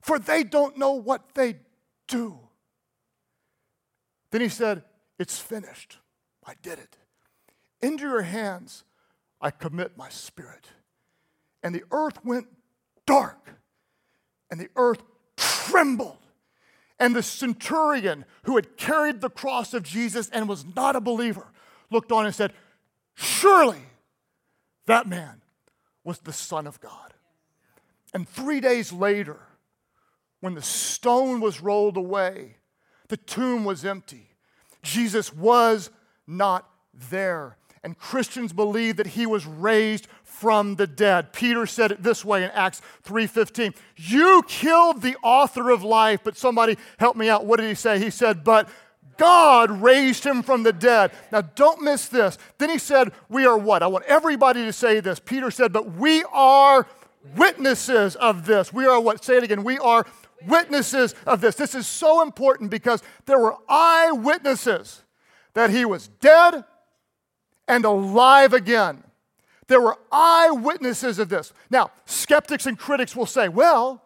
for 0.00 0.18
they 0.18 0.42
don't 0.42 0.78
know 0.78 0.92
what 0.92 1.34
they 1.34 1.56
do. 2.08 2.38
Then 4.30 4.40
he 4.40 4.48
said, 4.48 4.84
It's 5.18 5.38
finished. 5.38 5.98
I 6.46 6.54
did 6.62 6.78
it. 6.78 6.96
Into 7.80 8.04
your 8.04 8.22
hands 8.22 8.84
I 9.40 9.50
commit 9.50 9.96
my 9.96 10.08
spirit. 10.08 10.68
And 11.62 11.74
the 11.74 11.84
earth 11.90 12.24
went 12.24 12.46
dark, 13.06 13.48
and 14.50 14.60
the 14.60 14.68
earth 14.76 15.02
trembled. 15.36 16.18
And 16.98 17.14
the 17.14 17.22
centurion 17.22 18.24
who 18.44 18.56
had 18.56 18.76
carried 18.76 19.20
the 19.20 19.30
cross 19.30 19.74
of 19.74 19.82
Jesus 19.82 20.30
and 20.30 20.48
was 20.48 20.64
not 20.76 20.94
a 20.94 21.00
believer 21.00 21.46
looked 21.90 22.12
on 22.12 22.24
and 22.24 22.34
said, 22.34 22.52
Surely 23.14 23.82
that 24.86 25.06
man 25.06 25.42
was 26.04 26.18
the 26.20 26.32
Son 26.32 26.66
of 26.66 26.80
God. 26.80 27.14
And 28.12 28.28
three 28.28 28.60
days 28.60 28.92
later, 28.92 29.40
when 30.40 30.54
the 30.54 30.62
stone 30.62 31.40
was 31.40 31.60
rolled 31.60 31.96
away, 31.96 32.56
the 33.08 33.16
tomb 33.16 33.64
was 33.64 33.84
empty. 33.84 34.30
Jesus 34.82 35.32
was 35.34 35.90
not 36.26 36.68
there. 37.10 37.56
And 37.82 37.98
Christians 37.98 38.52
believe 38.52 38.96
that 38.96 39.08
he 39.08 39.26
was 39.26 39.44
raised 39.44 40.08
from 40.22 40.76
the 40.76 40.86
dead. 40.86 41.32
Peter 41.32 41.66
said 41.66 41.92
it 41.92 42.02
this 42.02 42.24
way 42.24 42.42
in 42.42 42.50
Acts 42.50 42.80
3:15. 43.02 43.74
You 43.96 44.42
killed 44.48 45.02
the 45.02 45.16
author 45.22 45.70
of 45.70 45.84
life, 45.84 46.20
but 46.24 46.36
somebody 46.36 46.78
help 46.98 47.16
me 47.16 47.28
out. 47.28 47.44
What 47.44 47.60
did 47.60 47.68
he 47.68 47.74
say? 47.74 47.98
He 47.98 48.10
said, 48.10 48.42
"But 48.42 48.68
God 49.16 49.70
raised 49.82 50.24
him 50.24 50.42
from 50.42 50.62
the 50.62 50.72
dead. 50.72 51.12
Now, 51.30 51.42
don't 51.42 51.82
miss 51.82 52.08
this. 52.08 52.38
Then 52.58 52.70
he 52.70 52.78
said, 52.78 53.12
We 53.28 53.46
are 53.46 53.56
what? 53.56 53.82
I 53.82 53.86
want 53.86 54.04
everybody 54.06 54.64
to 54.64 54.72
say 54.72 54.98
this. 55.00 55.20
Peter 55.20 55.52
said, 55.52 55.72
But 55.72 55.92
we 55.92 56.24
are 56.32 56.86
witnesses 57.36 58.16
of 58.16 58.46
this. 58.46 58.72
We 58.72 58.86
are 58.86 59.00
what? 59.00 59.24
Say 59.24 59.36
it 59.36 59.44
again. 59.44 59.62
We 59.62 59.78
are 59.78 60.04
witnesses 60.48 61.14
of 61.26 61.40
this. 61.40 61.54
This 61.54 61.74
is 61.74 61.86
so 61.86 62.22
important 62.22 62.70
because 62.70 63.02
there 63.26 63.38
were 63.38 63.56
eyewitnesses 63.68 65.03
that 65.54 65.70
he 65.70 65.84
was 65.84 66.08
dead 66.20 66.64
and 67.66 67.84
alive 67.84 68.52
again. 68.52 69.02
There 69.66 69.80
were 69.80 69.96
eyewitnesses 70.12 71.18
of 71.18 71.28
this. 71.28 71.52
Now, 71.70 71.90
skeptics 72.04 72.66
and 72.66 72.78
critics 72.78 73.16
will 73.16 73.26
say, 73.26 73.48
well, 73.48 74.02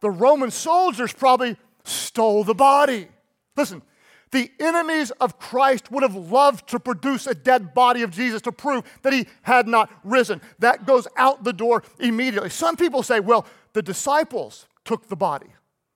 the 0.00 0.10
Roman 0.10 0.50
soldiers 0.50 1.12
probably 1.12 1.56
stole 1.84 2.44
the 2.44 2.54
body. 2.54 3.08
Listen, 3.56 3.82
the 4.30 4.50
enemies 4.60 5.10
of 5.12 5.38
Christ 5.38 5.90
would 5.90 6.04
have 6.04 6.14
loved 6.14 6.68
to 6.68 6.78
produce 6.78 7.26
a 7.26 7.34
dead 7.34 7.74
body 7.74 8.02
of 8.02 8.12
Jesus 8.12 8.40
to 8.42 8.52
prove 8.52 8.84
that 9.02 9.12
he 9.12 9.26
had 9.42 9.66
not 9.66 9.90
risen. 10.04 10.40
That 10.60 10.86
goes 10.86 11.08
out 11.16 11.42
the 11.42 11.52
door 11.52 11.82
immediately. 11.98 12.50
Some 12.50 12.76
people 12.76 13.02
say, 13.02 13.18
well, 13.18 13.44
the 13.72 13.82
disciples 13.82 14.66
took 14.84 15.08
the 15.08 15.16
body. 15.16 15.48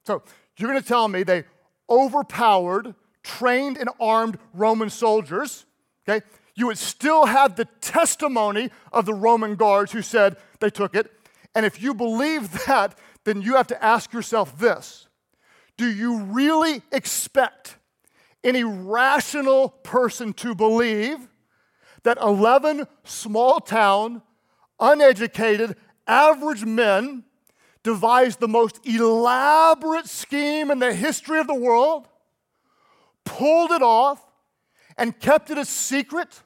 So 0.04 0.22
you're 0.56 0.68
going 0.68 0.82
to 0.82 0.86
tell 0.86 1.06
me 1.06 1.22
they 1.22 1.44
overpowered, 1.88 2.94
trained, 3.24 3.76
and 3.76 3.88
armed 3.98 4.38
Roman 4.52 4.90
soldiers, 4.90 5.66
okay? 6.08 6.24
You 6.54 6.68
would 6.68 6.78
still 6.78 7.26
have 7.26 7.56
the 7.56 7.64
testimony 7.80 8.70
of 8.92 9.06
the 9.06 9.14
Roman 9.14 9.56
guards 9.56 9.90
who 9.90 10.02
said 10.02 10.36
they 10.60 10.70
took 10.70 10.94
it. 10.94 11.10
And 11.54 11.66
if 11.66 11.82
you 11.82 11.94
believe 11.94 12.52
that, 12.66 12.96
then 13.24 13.42
you 13.42 13.56
have 13.56 13.66
to 13.68 13.84
ask 13.84 14.12
yourself 14.12 14.58
this 14.58 15.08
Do 15.76 15.90
you 15.90 16.20
really 16.20 16.82
expect 16.92 17.78
any 18.44 18.62
rational 18.62 19.70
person 19.70 20.32
to 20.34 20.54
believe 20.54 21.28
that 22.02 22.18
11 22.20 22.86
small 23.02 23.58
town, 23.60 24.22
uneducated, 24.78 25.76
average 26.06 26.64
men 26.64 27.24
devised 27.82 28.40
the 28.40 28.48
most 28.48 28.86
elaborate 28.86 30.06
scheme 30.06 30.70
in 30.70 30.78
the 30.78 30.92
history 30.92 31.38
of 31.38 31.46
the 31.46 31.54
world, 31.54 32.06
pulled 33.24 33.70
it 33.70 33.82
off, 33.82 34.20
and 34.96 35.18
kept 35.18 35.50
it 35.50 35.58
a 35.58 35.64
secret, 35.64 36.42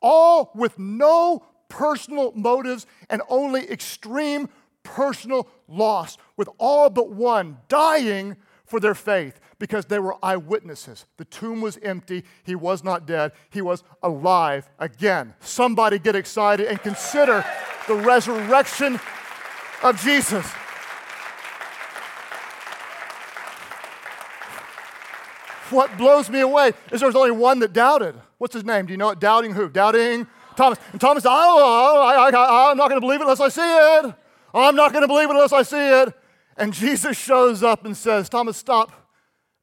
all 0.00 0.50
with 0.54 0.78
no 0.78 1.44
personal 1.68 2.32
motives 2.32 2.86
and 3.08 3.22
only 3.28 3.70
extreme 3.70 4.48
personal 4.82 5.48
loss, 5.68 6.18
with 6.36 6.48
all 6.58 6.90
but 6.90 7.10
one 7.10 7.58
dying 7.68 8.36
for 8.66 8.80
their 8.80 8.94
faith 8.94 9.38
because 9.58 9.86
they 9.86 9.98
were 9.98 10.16
eyewitnesses. 10.22 11.06
The 11.18 11.24
tomb 11.24 11.60
was 11.60 11.78
empty, 11.82 12.24
he 12.42 12.54
was 12.54 12.82
not 12.82 13.06
dead, 13.06 13.32
he 13.50 13.62
was 13.62 13.84
alive 14.02 14.68
again. 14.78 15.34
Somebody 15.40 15.98
get 15.98 16.16
excited 16.16 16.66
and 16.66 16.82
consider 16.82 17.44
the 17.86 17.94
resurrection 17.94 18.98
of 19.82 20.00
Jesus. 20.00 20.50
What 25.72 25.96
blows 25.96 26.30
me 26.30 26.40
away 26.40 26.72
is 26.92 27.00
there's 27.00 27.16
only 27.16 27.30
one 27.30 27.58
that 27.60 27.72
doubted. 27.72 28.14
What's 28.38 28.54
his 28.54 28.64
name? 28.64 28.86
Do 28.86 28.92
you 28.92 28.98
know 28.98 29.10
it? 29.10 29.20
Doubting 29.20 29.52
who? 29.52 29.68
Doubting 29.68 30.26
Thomas. 30.56 30.78
And 30.92 31.00
Thomas 31.00 31.22
said, 31.22 31.30
oh, 31.32 32.02
I, 32.02 32.30
I, 32.30 32.70
I'm 32.70 32.76
not 32.76 32.88
going 32.88 33.00
to 33.00 33.04
believe 33.04 33.20
it 33.20 33.24
unless 33.24 33.40
I 33.40 33.48
see 33.48 33.60
it. 34.08 34.14
I'm 34.54 34.76
not 34.76 34.92
going 34.92 35.02
to 35.02 35.08
believe 35.08 35.30
it 35.30 35.32
unless 35.32 35.52
I 35.52 35.62
see 35.62 36.02
it. 36.02 36.14
And 36.56 36.72
Jesus 36.74 37.16
shows 37.16 37.62
up 37.62 37.84
and 37.84 37.96
says, 37.96 38.28
Thomas, 38.28 38.56
stop 38.56 38.92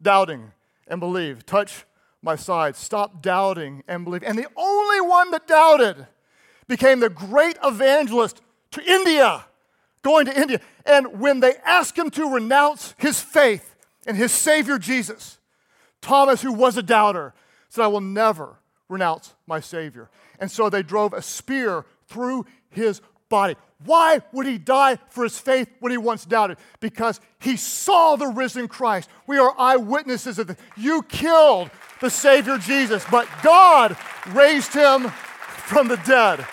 doubting 0.01 0.51
and 0.87 0.99
believe. 0.99 1.45
Touch 1.45 1.85
my 2.21 2.35
side. 2.35 2.75
Stop 2.75 3.21
doubting 3.21 3.83
and 3.87 4.03
believe. 4.03 4.23
And 4.23 4.37
the 4.37 4.47
only 4.55 5.01
one 5.01 5.31
that 5.31 5.47
doubted 5.47 6.07
became 6.67 6.99
the 6.99 7.09
great 7.09 7.57
evangelist 7.63 8.41
to 8.71 8.83
India, 8.83 9.45
going 10.01 10.25
to 10.25 10.39
India. 10.39 10.61
And 10.85 11.19
when 11.19 11.39
they 11.39 11.55
asked 11.65 11.97
him 11.97 12.09
to 12.11 12.33
renounce 12.33 12.93
his 12.97 13.19
faith 13.19 13.75
in 14.05 14.15
his 14.15 14.31
Savior 14.31 14.77
Jesus, 14.77 15.38
Thomas, 16.01 16.41
who 16.41 16.53
was 16.53 16.77
a 16.77 16.83
doubter, 16.83 17.33
said, 17.69 17.83
I 17.83 17.87
will 17.87 18.01
never 18.01 18.57
renounce 18.87 19.33
my 19.47 19.59
Savior. 19.59 20.09
And 20.39 20.49
so 20.49 20.69
they 20.69 20.83
drove 20.83 21.13
a 21.13 21.21
spear 21.21 21.85
through 22.07 22.45
his 22.69 23.01
body. 23.29 23.55
Why 23.85 24.21
would 24.33 24.45
he 24.45 24.57
die 24.57 24.97
for 25.09 25.23
his 25.23 25.37
faith 25.37 25.69
when 25.79 25.91
he 25.91 25.97
once 25.97 26.25
doubted? 26.25 26.57
Because 26.79 27.21
he 27.39 27.55
saw 27.55 28.15
the 28.15 28.27
risen 28.27 28.67
Christ. 28.67 29.09
We 29.27 29.37
are 29.37 29.53
eyewitnesses 29.57 30.39
of 30.39 30.47
this. 30.47 30.57
You 30.75 31.03
killed 31.03 31.69
the 32.01 32.09
Savior 32.09 32.57
Jesus, 32.57 33.05
but 33.09 33.27
God 33.41 33.95
raised 34.29 34.73
him 34.73 35.09
from 35.09 35.87
the 35.87 35.97
dead. 35.97 36.45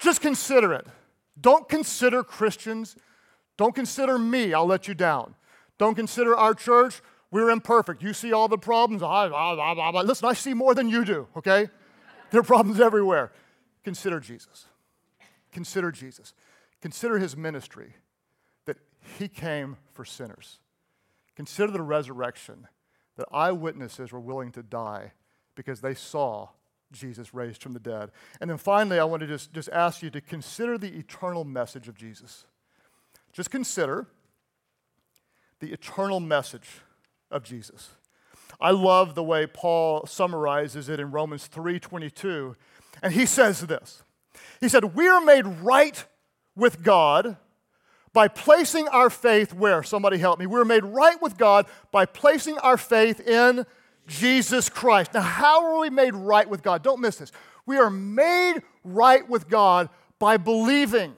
Just 0.00 0.20
consider 0.20 0.72
it. 0.72 0.86
Don't 1.40 1.68
consider 1.68 2.22
Christians. 2.22 2.96
Don't 3.56 3.74
consider 3.74 4.18
me. 4.18 4.54
I'll 4.54 4.66
let 4.66 4.86
you 4.86 4.94
down. 4.94 5.34
Don't 5.80 5.94
consider 5.94 6.36
our 6.36 6.52
church. 6.52 7.00
We're 7.30 7.48
imperfect. 7.48 8.02
You 8.02 8.12
see 8.12 8.34
all 8.34 8.48
the 8.48 8.58
problems. 8.58 9.00
Listen, 9.00 10.28
I 10.28 10.34
see 10.34 10.52
more 10.52 10.74
than 10.74 10.90
you 10.90 11.04
do, 11.04 11.26
okay? 11.36 11.68
There 12.30 12.40
are 12.40 12.44
problems 12.44 12.78
everywhere. 12.78 13.32
Consider 13.82 14.20
Jesus. 14.20 14.66
consider 15.50 15.90
Jesus. 15.90 16.32
Consider 16.80 17.18
his 17.18 17.36
ministry, 17.36 17.96
that 18.66 18.76
he 19.18 19.26
came 19.26 19.78
for 19.90 20.04
sinners. 20.04 20.60
Consider 21.34 21.72
the 21.72 21.82
resurrection, 21.82 22.68
that 23.16 23.26
eyewitnesses 23.32 24.12
were 24.12 24.20
willing 24.20 24.52
to 24.52 24.62
die 24.62 25.10
because 25.56 25.80
they 25.80 25.94
saw 25.94 26.50
Jesus 26.92 27.34
raised 27.34 27.62
from 27.62 27.72
the 27.72 27.80
dead. 27.80 28.12
And 28.40 28.48
then 28.48 28.58
finally, 28.58 29.00
I 29.00 29.04
want 29.04 29.22
to 29.22 29.26
just, 29.26 29.52
just 29.52 29.70
ask 29.70 30.02
you 30.02 30.10
to 30.10 30.20
consider 30.20 30.78
the 30.78 30.96
eternal 30.96 31.44
message 31.44 31.88
of 31.88 31.96
Jesus. 31.96 32.44
Just 33.32 33.50
consider 33.50 34.06
the 35.60 35.72
eternal 35.72 36.20
message 36.20 36.68
of 37.30 37.44
Jesus. 37.44 37.90
I 38.60 38.72
love 38.72 39.14
the 39.14 39.22
way 39.22 39.46
Paul 39.46 40.06
summarizes 40.06 40.88
it 40.88 41.00
in 41.00 41.10
Romans 41.10 41.48
3:22. 41.48 42.56
And 43.02 43.12
he 43.12 43.24
says 43.24 43.60
this. 43.60 44.02
He 44.60 44.68
said, 44.68 44.94
"We 44.94 45.08
are 45.08 45.20
made 45.20 45.46
right 45.46 46.04
with 46.56 46.82
God 46.82 47.36
by 48.12 48.28
placing 48.28 48.88
our 48.88 49.08
faith 49.08 49.54
where? 49.54 49.82
Somebody 49.82 50.18
help 50.18 50.38
me. 50.38 50.46
We're 50.46 50.64
made 50.64 50.84
right 50.84 51.20
with 51.22 51.38
God 51.38 51.66
by 51.92 52.06
placing 52.06 52.58
our 52.58 52.76
faith 52.76 53.20
in 53.20 53.66
Jesus 54.06 54.68
Christ. 54.68 55.14
Now, 55.14 55.20
how 55.20 55.64
are 55.64 55.78
we 55.78 55.90
made 55.90 56.14
right 56.14 56.48
with 56.48 56.62
God? 56.62 56.82
Don't 56.82 57.00
miss 57.00 57.16
this. 57.16 57.30
We 57.64 57.78
are 57.78 57.90
made 57.90 58.62
right 58.82 59.28
with 59.28 59.48
God 59.48 59.88
by 60.18 60.36
believing, 60.36 61.14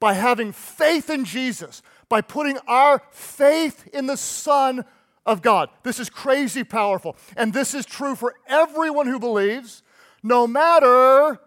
by 0.00 0.14
having 0.14 0.52
faith 0.52 1.08
in 1.08 1.24
Jesus, 1.24 1.82
by 2.14 2.20
putting 2.20 2.56
our 2.68 3.02
faith 3.10 3.88
in 3.92 4.06
the 4.06 4.16
Son 4.16 4.84
of 5.26 5.42
God. 5.42 5.68
This 5.82 5.98
is 5.98 6.08
crazy 6.08 6.62
powerful. 6.62 7.16
And 7.36 7.52
this 7.52 7.74
is 7.74 7.84
true 7.84 8.14
for 8.14 8.36
everyone 8.46 9.08
who 9.08 9.18
believes, 9.18 9.82
no 10.22 10.46
matter 10.46 11.40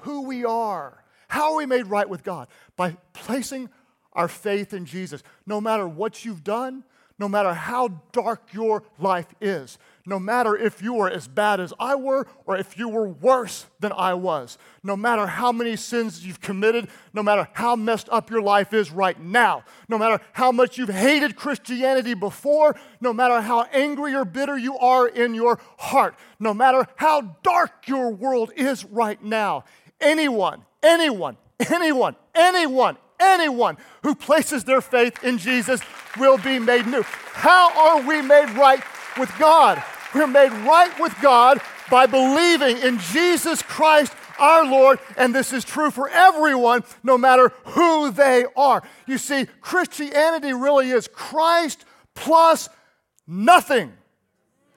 who 0.00 0.22
we 0.22 0.44
are. 0.44 1.04
How 1.28 1.52
are 1.52 1.58
we 1.58 1.64
made 1.64 1.86
right 1.86 2.08
with 2.08 2.24
God? 2.24 2.48
By 2.74 2.96
placing 3.12 3.70
our 4.12 4.26
faith 4.26 4.74
in 4.74 4.84
Jesus. 4.84 5.22
No 5.46 5.60
matter 5.60 5.86
what 5.86 6.24
you've 6.24 6.42
done, 6.42 6.82
no 7.16 7.28
matter 7.28 7.54
how 7.54 8.00
dark 8.10 8.52
your 8.52 8.82
life 8.98 9.32
is, 9.40 9.78
no 10.10 10.18
matter 10.18 10.56
if 10.56 10.82
you 10.82 10.94
were 10.94 11.08
as 11.08 11.28
bad 11.28 11.60
as 11.60 11.72
I 11.78 11.94
were 11.94 12.26
or 12.44 12.56
if 12.56 12.76
you 12.76 12.88
were 12.88 13.06
worse 13.06 13.66
than 13.78 13.92
I 13.92 14.14
was, 14.14 14.58
no 14.82 14.96
matter 14.96 15.24
how 15.24 15.52
many 15.52 15.76
sins 15.76 16.26
you've 16.26 16.40
committed, 16.40 16.88
no 17.14 17.22
matter 17.22 17.48
how 17.52 17.76
messed 17.76 18.08
up 18.10 18.28
your 18.28 18.42
life 18.42 18.74
is 18.74 18.90
right 18.90 19.18
now, 19.20 19.62
no 19.88 19.98
matter 19.98 20.20
how 20.32 20.50
much 20.50 20.76
you've 20.76 20.88
hated 20.88 21.36
Christianity 21.36 22.14
before, 22.14 22.74
no 23.00 23.12
matter 23.12 23.40
how 23.40 23.62
angry 23.72 24.12
or 24.12 24.24
bitter 24.24 24.58
you 24.58 24.76
are 24.78 25.06
in 25.06 25.32
your 25.32 25.60
heart, 25.78 26.16
no 26.40 26.52
matter 26.52 26.88
how 26.96 27.36
dark 27.44 27.86
your 27.86 28.10
world 28.10 28.50
is 28.56 28.84
right 28.86 29.22
now, 29.22 29.62
anyone, 30.00 30.64
anyone, 30.82 31.36
anyone, 31.70 32.16
anyone, 32.34 32.96
anyone 33.20 33.76
who 34.02 34.16
places 34.16 34.64
their 34.64 34.80
faith 34.80 35.22
in 35.22 35.38
Jesus 35.38 35.80
will 36.18 36.36
be 36.36 36.58
made 36.58 36.88
new. 36.88 37.02
How 37.02 37.70
are 37.78 38.02
we 38.04 38.20
made 38.22 38.50
right 38.56 38.82
with 39.16 39.30
God? 39.38 39.80
We're 40.14 40.26
made 40.26 40.52
right 40.52 40.92
with 40.98 41.14
God 41.20 41.60
by 41.90 42.06
believing 42.06 42.78
in 42.78 42.98
Jesus 42.98 43.62
Christ 43.62 44.12
our 44.38 44.64
Lord, 44.64 44.98
and 45.16 45.34
this 45.34 45.52
is 45.52 45.64
true 45.64 45.90
for 45.90 46.08
everyone, 46.08 46.82
no 47.02 47.18
matter 47.18 47.52
who 47.64 48.10
they 48.10 48.44
are. 48.56 48.82
You 49.06 49.18
see, 49.18 49.46
Christianity 49.60 50.52
really 50.52 50.90
is 50.90 51.08
Christ 51.08 51.84
plus 52.14 52.68
nothing. 53.26 53.92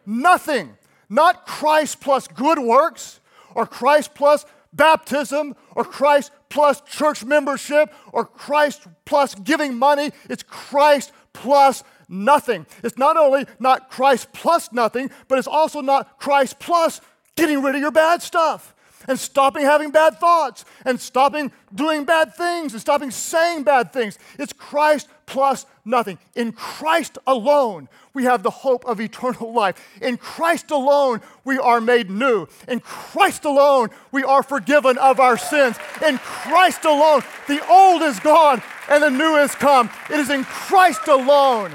Nothing. 0.06 0.78
Not 1.10 1.46
Christ 1.46 2.02
plus 2.02 2.28
good 2.28 2.60
works, 2.60 3.20
or 3.56 3.66
Christ 3.66 4.16
plus 4.16 4.46
baptism, 4.74 5.56
or 5.76 5.86
Christ 5.86 6.32
plus 6.54 6.82
church 6.82 7.26
membership 7.26 7.92
or 8.12 8.26
Christ 8.26 8.86
plus 9.06 9.34
giving 9.34 9.76
money. 9.76 10.12
It's 10.30 10.44
Christ 10.44 11.12
plus 11.34 11.84
nothing. 12.14 12.66
It's 12.84 12.98
not 12.98 13.18
only 13.18 13.46
not 13.60 13.90
Christ 13.90 14.32
plus 14.32 14.72
nothing, 14.72 15.10
but 15.28 15.40
it's 15.40 15.48
also 15.48 15.82
not 15.82 16.20
Christ 16.20 16.60
plus 16.60 17.02
getting 17.36 17.62
rid 17.62 17.76
of 17.76 17.82
your 17.82 17.92
bad 17.92 18.22
stuff 18.22 18.74
and 19.08 19.20
stopping 19.20 19.64
having 19.64 19.92
bad 19.92 20.18
thoughts 20.18 20.66
and 20.86 21.00
stopping 21.00 21.52
doing 21.74 22.06
bad 22.06 22.34
things 22.36 22.74
and 22.74 22.82
stopping 22.82 23.12
saying 23.12 23.64
bad 23.64 23.92
things. 23.92 24.18
It's 24.40 24.54
Christ 24.54 25.08
plus 25.26 25.66
nothing. 25.86 26.20
In 26.36 26.52
Christ 26.52 27.18
alone, 27.26 27.90
we 28.14 28.26
have 28.26 28.44
the 28.44 28.50
hope 28.50 28.86
of 28.86 29.02
eternal 29.02 29.54
life. 29.54 29.76
In 30.02 30.18
Christ 30.18 30.72
alone, 30.72 31.22
we 31.44 31.58
are 31.58 31.82
made 31.82 32.10
new. 32.10 32.48
In 32.68 32.80
Christ 32.80 33.46
alone, 33.46 33.90
we 34.12 34.24
are 34.24 34.44
forgiven 34.44 34.98
of 34.98 35.20
our 35.20 35.38
sins. 35.38 35.78
In 36.06 36.18
Christ 36.20 36.86
alone, 36.86 37.22
the 37.48 37.66
old 37.70 38.02
is 38.04 38.20
gone 38.20 38.62
and 38.90 39.04
the 39.04 39.10
new 39.10 39.38
is 39.38 39.56
come. 39.56 39.90
It 40.10 40.20
is 40.20 40.30
in 40.30 40.44
Christ 40.44 41.08
alone. 41.08 41.72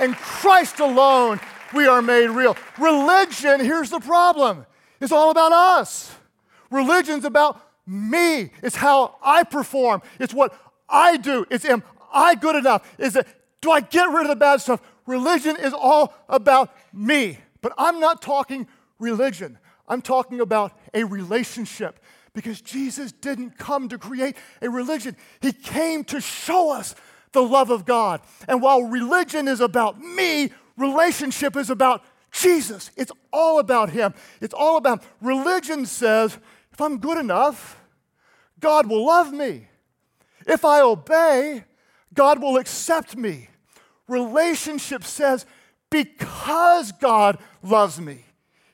In 0.00 0.14
Christ 0.14 0.80
alone, 0.80 1.40
we 1.74 1.86
are 1.86 2.02
made 2.02 2.28
real. 2.28 2.56
Religion, 2.78 3.60
here's 3.60 3.90
the 3.90 4.00
problem, 4.00 4.66
is 5.00 5.12
all 5.12 5.30
about 5.30 5.52
us. 5.52 6.14
Religion's 6.70 7.24
about 7.24 7.60
me. 7.86 8.50
It's 8.62 8.76
how 8.76 9.16
I 9.22 9.42
perform. 9.42 10.02
It's 10.18 10.32
what 10.32 10.54
I 10.88 11.16
do. 11.16 11.44
It's 11.50 11.64
am 11.64 11.82
I 12.12 12.34
good 12.34 12.56
enough? 12.56 12.88
Is 12.98 13.16
it 13.16 13.26
do 13.60 13.70
I 13.70 13.80
get 13.80 14.08
rid 14.08 14.22
of 14.22 14.28
the 14.28 14.36
bad 14.36 14.60
stuff? 14.60 14.80
Religion 15.06 15.56
is 15.56 15.74
all 15.74 16.14
about 16.28 16.74
me. 16.92 17.38
But 17.60 17.72
I'm 17.76 18.00
not 18.00 18.22
talking 18.22 18.66
religion. 18.98 19.58
I'm 19.86 20.00
talking 20.00 20.40
about 20.40 20.72
a 20.94 21.04
relationship 21.04 22.00
because 22.32 22.60
Jesus 22.60 23.12
didn't 23.12 23.58
come 23.58 23.88
to 23.88 23.98
create 23.98 24.36
a 24.62 24.70
religion. 24.70 25.16
He 25.40 25.52
came 25.52 26.04
to 26.04 26.20
show 26.20 26.70
us 26.70 26.94
the 27.32 27.42
love 27.42 27.70
of 27.70 27.84
God. 27.84 28.20
And 28.48 28.62
while 28.62 28.82
religion 28.82 29.48
is 29.48 29.60
about 29.60 30.00
me, 30.00 30.50
relationship 30.76 31.56
is 31.56 31.70
about 31.70 32.02
Jesus. 32.30 32.90
It's 32.96 33.12
all 33.32 33.58
about 33.58 33.90
Him. 33.90 34.14
It's 34.40 34.54
all 34.54 34.76
about 34.76 35.02
religion 35.20 35.86
says 35.86 36.38
if 36.72 36.80
I'm 36.80 36.98
good 36.98 37.18
enough, 37.18 37.78
God 38.58 38.88
will 38.88 39.04
love 39.04 39.32
me. 39.32 39.68
If 40.46 40.64
I 40.64 40.80
obey, 40.80 41.64
God 42.14 42.40
will 42.40 42.56
accept 42.56 43.16
me. 43.16 43.48
Relationship 44.08 45.04
says, 45.04 45.46
because 45.90 46.92
God 46.92 47.38
loves 47.62 48.00
me, 48.00 48.24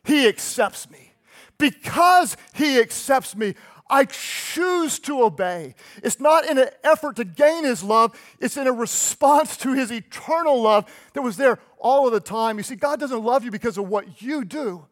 He 0.05 0.29
accepts 0.29 0.91
me. 0.91 1.13
Because 1.59 2.37
He 2.55 2.79
accepts 2.79 3.35
me, 3.35 3.55
I 3.89 4.05
choose 4.05 4.99
to 5.01 5.23
obey. 5.23 5.75
It's 6.03 6.19
not 6.19 6.47
in 6.47 6.59
an 6.59 6.71
effort 6.83 7.17
to 7.17 7.25
gain 7.25 7.65
His 7.65 7.83
love, 7.83 8.19
it's 8.41 8.57
in 8.57 8.67
a 8.67 8.73
response 8.73 9.57
to 9.59 9.73
His 9.73 9.93
eternal 9.93 10.61
love 10.61 10.91
that 11.13 11.23
was 11.23 11.37
there 11.37 11.59
all 11.79 12.07
of 12.07 12.13
the 12.13 12.21
time. 12.21 12.59
You 12.59 12.65
see, 12.65 12.77
God 12.77 12.99
doesn't 12.99 13.23
love 13.23 13.45
you 13.45 13.51
because 13.51 13.79
of 13.79 13.89
what 13.89 14.21
you 14.21 14.45
do, 14.45 14.87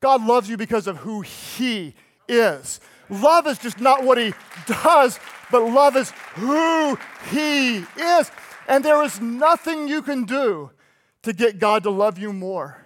God 0.00 0.24
loves 0.24 0.48
you 0.48 0.56
because 0.56 0.86
of 0.86 0.98
who 0.98 1.22
He 1.22 1.94
is. 2.28 2.80
Love 3.10 3.46
is 3.46 3.58
just 3.58 3.80
not 3.80 4.04
what 4.04 4.18
He 4.18 4.34
does, 4.66 5.18
but 5.50 5.62
love 5.62 5.96
is 5.96 6.10
who 6.34 6.98
He 7.30 7.78
is. 7.78 8.30
And 8.68 8.84
there 8.84 9.02
is 9.02 9.20
nothing 9.20 9.88
you 9.88 10.02
can 10.02 10.24
do 10.24 10.70
to 11.22 11.32
get 11.32 11.58
God 11.58 11.82
to 11.84 11.90
love 11.90 12.18
you 12.18 12.32
more. 12.32 12.84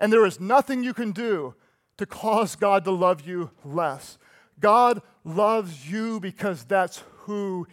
And 0.00 0.12
there 0.12 0.26
is 0.26 0.40
nothing 0.40 0.82
you 0.82 0.92
can 0.92 1.12
do 1.12 1.54
to 1.98 2.06
cause 2.06 2.56
God 2.56 2.84
to 2.84 2.90
love 2.90 3.26
you 3.26 3.50
less. 3.64 4.18
God 4.64 5.02
loves 5.24 5.90
you 5.90 6.20
because 6.20 6.64
that's 6.64 7.02
who 7.24 7.66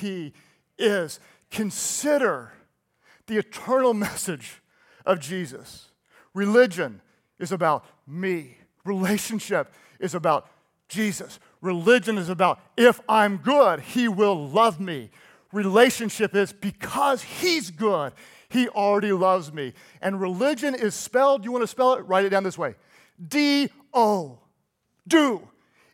He 0.00 0.32
is. 0.78 1.18
Consider 1.50 2.52
the 3.26 3.38
eternal 3.38 3.92
message 4.08 4.62
of 5.04 5.18
Jesus. 5.18 5.88
Religion 6.34 7.00
is 7.40 7.50
about 7.50 7.84
me, 8.06 8.58
relationship 8.84 9.74
is 9.98 10.14
about 10.14 10.46
Jesus. 10.88 11.40
Religion 11.62 12.16
is 12.16 12.28
about 12.28 12.60
if 12.76 13.00
I'm 13.08 13.38
good, 13.38 13.80
He 13.80 14.06
will 14.06 14.48
love 14.48 14.78
me. 14.78 15.10
Relationship 15.52 16.36
is 16.36 16.52
because 16.52 17.24
He's 17.24 17.72
good, 17.72 18.12
He 18.50 18.68
already 18.68 19.10
loves 19.10 19.52
me. 19.52 19.72
And 20.00 20.20
religion 20.20 20.76
is 20.76 20.94
spelled, 20.94 21.44
you 21.44 21.50
want 21.50 21.64
to 21.64 21.66
spell 21.66 21.94
it? 21.94 22.02
Write 22.02 22.24
it 22.24 22.28
down 22.28 22.44
this 22.44 22.56
way 22.56 22.76
D 23.26 23.68
O. 23.92 24.38
Do. 25.08 25.48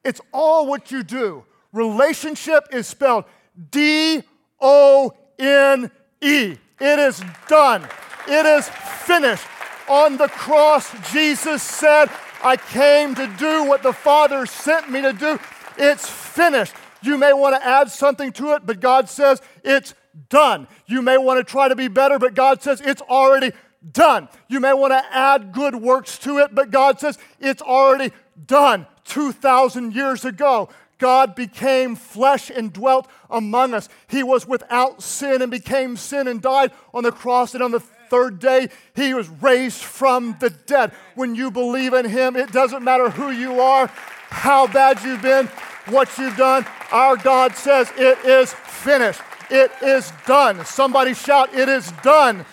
It's 0.05 0.21
all 0.33 0.67
what 0.67 0.91
you 0.91 1.03
do. 1.03 1.45
Relationship 1.73 2.65
is 2.73 2.87
spelled 2.87 3.25
D 3.71 4.23
O 4.61 5.13
N 5.39 5.91
E. 6.21 6.57
It 6.81 6.99
is 6.99 7.23
done, 7.49 7.87
it 8.29 8.47
is 8.47 8.69
finished. 8.69 9.47
On 9.89 10.17
the 10.17 10.29
cross, 10.29 10.91
Jesus 11.13 11.63
said, 11.63 12.09
I 12.43 12.57
came 12.57 13.15
to 13.17 13.27
do 13.39 13.65
what 13.65 13.83
the 13.83 13.93
Father 13.93 14.47
sent 14.47 14.91
me 14.91 15.03
to 15.03 15.13
do. 15.13 15.39
It's 15.77 16.09
finished. 16.09 16.75
You 17.03 17.19
may 17.19 17.33
want 17.33 17.57
to 17.57 17.67
add 17.67 17.91
something 17.91 18.33
to 18.33 18.55
it, 18.55 18.65
but 18.65 18.81
God 18.81 19.09
says 19.09 19.43
it's 19.65 19.95
done. 20.29 20.69
You 20.87 21.03
may 21.03 21.19
want 21.19 21.45
to 21.45 21.51
try 21.51 21.69
to 21.69 21.77
be 21.77 21.89
better, 21.89 22.19
but 22.19 22.35
God 22.35 22.63
says 22.63 22.81
it's 22.81 23.03
already 23.03 23.53
done. 23.93 24.29
You 24.49 24.61
may 24.61 24.73
want 24.73 24.93
to 24.93 25.05
add 25.15 25.53
good 25.53 25.75
works 25.75 26.19
to 26.19 26.39
it, 26.39 26.55
but 26.55 26.71
God 26.71 27.01
says 27.01 27.19
it's 27.41 27.63
already 27.63 28.13
done 28.47 28.87
2,000 29.05 29.95
years 29.95 30.25
ago. 30.25 30.69
God 30.99 31.35
became 31.35 31.97
flesh 31.97 32.49
and 32.49 32.73
dwelt 32.73 33.09
among 33.29 33.75
us. 33.75 33.89
He 34.07 34.23
was 34.23 34.47
without 34.47 35.03
sin 35.03 35.43
and 35.43 35.51
became 35.51 35.97
sin 35.97 36.29
and 36.29 36.41
died 36.41 36.71
on 36.95 37.03
the 37.03 37.11
cross. 37.11 37.55
And 37.55 37.63
on 37.63 37.73
the 37.73 37.81
third 37.81 38.39
day, 38.39 38.69
he 38.95 39.13
was 39.13 39.29
raised 39.29 39.83
from 39.83 40.37
the 40.39 40.51
dead. 40.51 40.93
When 41.17 41.35
you 41.35 41.51
believe 41.51 41.93
in 41.93 42.09
him, 42.09 42.37
it 42.37 42.53
doesn't 42.53 42.85
matter 42.85 43.11
who 43.11 43.33
you 43.33 43.61
are, 43.61 43.89
how 44.29 44.69
bad 44.69 45.03
you've 45.03 45.23
been, 45.23 45.47
what 45.87 46.17
you've 46.19 46.37
done. 46.37 46.65
Our 46.93 47.17
God 47.17 47.57
says 47.57 47.91
it 47.97 48.25
is 48.25 48.53
finished. 48.53 49.23
It 49.51 49.73
is 49.83 50.13
done. 50.25 50.65
Somebody 50.65 51.15
shout, 51.15 51.53
It 51.53 51.69
is 51.69 51.91
done. 52.05 52.47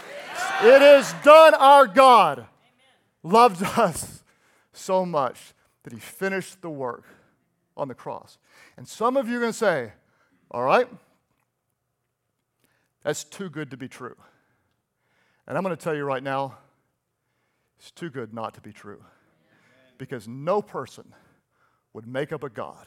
It 0.64 0.82
is 0.82 1.14
done. 1.24 1.54
Our 1.54 1.86
God 1.86 2.48
loved 3.22 3.62
us 3.78 4.24
so 4.74 5.06
much 5.06 5.54
that 5.90 5.96
he 5.96 6.00
finished 6.00 6.62
the 6.62 6.70
work 6.70 7.04
on 7.76 7.88
the 7.88 7.96
cross. 7.96 8.38
And 8.78 8.88
some 8.88 9.18
of 9.18 9.28
you 9.28 9.38
are 9.38 9.40
going 9.40 9.52
to 9.52 9.58
say, 9.58 9.92
All 10.52 10.62
right, 10.62 10.88
that's 13.04 13.24
too 13.24 13.50
good 13.50 13.72
to 13.72 13.78
be 13.78 13.88
true. 13.88 14.16
And 15.48 15.58
I'm 15.58 15.64
going 15.64 15.76
to 15.76 15.84
tell 15.84 15.96
you 15.96 16.04
right 16.04 16.22
now, 16.22 16.60
it's 17.80 17.90
too 17.90 18.12
good 18.12 18.36
not 18.36 18.54
to 18.54 18.62
be 18.62 18.72
true. 18.72 19.04
Because 19.98 20.28
no 20.28 20.62
person 20.62 21.12
would 21.94 22.06
make 22.06 22.32
up 22.32 22.44
a 22.44 22.50
God 22.50 22.86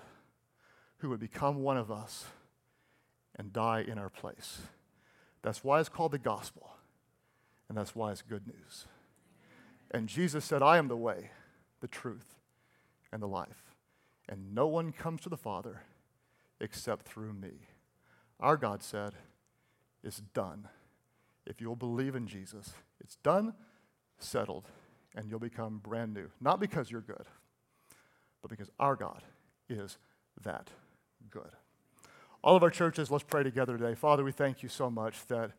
who 0.99 1.09
would 1.11 1.19
become 1.19 1.57
one 1.57 1.77
of 1.77 1.91
us 1.91 2.27
and 3.35 3.53
die 3.53 3.81
in 3.81 3.99
our 3.99 4.11
place. 4.11 4.61
That's 5.43 5.65
why 5.65 5.81
it's 5.81 5.89
called 5.89 6.13
the 6.13 6.19
gospel, 6.19 6.71
and 7.69 7.77
that's 7.77 7.97
why 7.97 8.13
it's 8.13 8.23
good 8.23 8.47
news. 8.47 8.87
And 9.91 10.07
Jesus 10.07 10.45
said, 10.45 10.63
I 10.63 10.79
am 10.79 10.87
the 10.87 10.97
way, 10.97 11.31
the 11.81 11.89
truth, 11.89 12.37
and 13.13 13.23
the 13.23 13.29
life. 13.29 13.75
And 14.29 14.55
no 14.55 14.67
one 14.67 14.93
comes 14.93 15.21
to 15.23 15.29
the 15.29 15.37
Father 15.37 15.83
except 16.61 17.07
through 17.07 17.33
me. 17.35 17.69
Our 18.41 18.57
God 18.57 18.83
said, 18.83 19.13
It's 20.03 20.23
done. 20.33 20.69
If 21.45 21.61
you'll 21.61 21.77
believe 21.77 22.15
in 22.15 22.27
Jesus, 22.27 22.73
it's 23.01 23.17
done, 23.17 23.55
settled, 24.19 24.69
and 25.17 25.29
you'll 25.29 25.41
become 25.41 25.81
brand 25.83 26.15
new. 26.15 26.31
Not 26.41 26.61
because 26.61 26.91
you're 26.91 27.01
good, 27.01 27.27
but 28.41 28.51
because 28.51 28.71
our 28.79 28.95
God 28.95 29.23
is 29.69 29.99
that 30.43 30.71
good. 31.31 31.51
All 32.45 32.57
of 32.57 32.63
our 32.63 32.71
churches, 32.71 33.11
let's 33.11 33.25
pray 33.25 33.43
together 33.43 33.77
today. 33.77 33.95
Father, 33.95 34.25
we 34.25 34.33
thank 34.33 34.63
you 34.63 34.69
so 34.69 34.91
much 34.91 35.27
that 35.27 35.53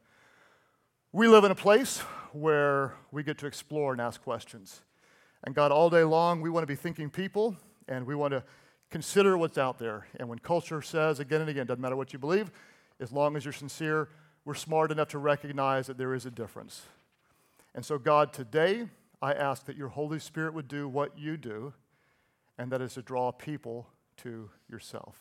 we 1.12 1.28
live 1.28 1.44
in 1.44 1.52
a 1.52 1.56
place 1.56 2.00
where 2.32 2.96
we 3.12 3.24
get 3.24 3.38
to 3.40 3.46
explore 3.46 3.92
and 3.92 4.02
ask 4.02 4.22
questions. 4.24 4.82
And 5.44 5.54
God, 5.54 5.72
all 5.72 5.90
day 5.90 6.04
long, 6.04 6.42
we 6.42 6.50
want 6.50 6.64
to 6.64 6.68
be 6.68 6.76
thinking 6.76 7.10
people 7.10 7.56
and 7.88 8.06
we 8.06 8.16
want 8.16 8.32
to 8.32 8.44
consider 8.90 9.38
what's 9.38 9.58
out 9.58 9.78
there. 9.78 10.08
And 10.20 10.30
when 10.30 10.40
culture 10.40 10.82
says 10.82 11.20
again 11.20 11.42
and 11.42 11.50
again, 11.50 11.66
doesn't 11.66 11.82
matter 11.82 11.96
what 11.96 12.14
you 12.14 12.20
believe, 12.20 12.52
as 13.00 13.12
long 13.12 13.36
as 13.36 13.44
you're 13.44 13.52
sincere, 13.52 14.10
we're 14.46 14.54
smart 14.54 14.92
enough 14.92 15.10
to 15.10 15.18
recognize 15.18 15.88
that 15.88 15.98
there 15.98 16.14
is 16.14 16.26
a 16.26 16.32
difference. 16.32 16.84
And 17.76 17.86
so, 17.86 17.98
God, 17.98 18.34
today, 18.34 18.88
I 19.22 19.34
ask 19.34 19.66
that 19.66 19.76
your 19.76 19.88
Holy 19.88 20.20
Spirit 20.20 20.54
would 20.54 20.68
do 20.68 20.88
what 20.88 21.18
you 21.18 21.38
do, 21.38 21.74
and 22.58 22.72
that 22.72 22.82
is 22.82 22.94
to 22.94 23.02
draw 23.02 23.32
people 23.32 23.88
to 24.18 24.50
yourself. 24.70 25.20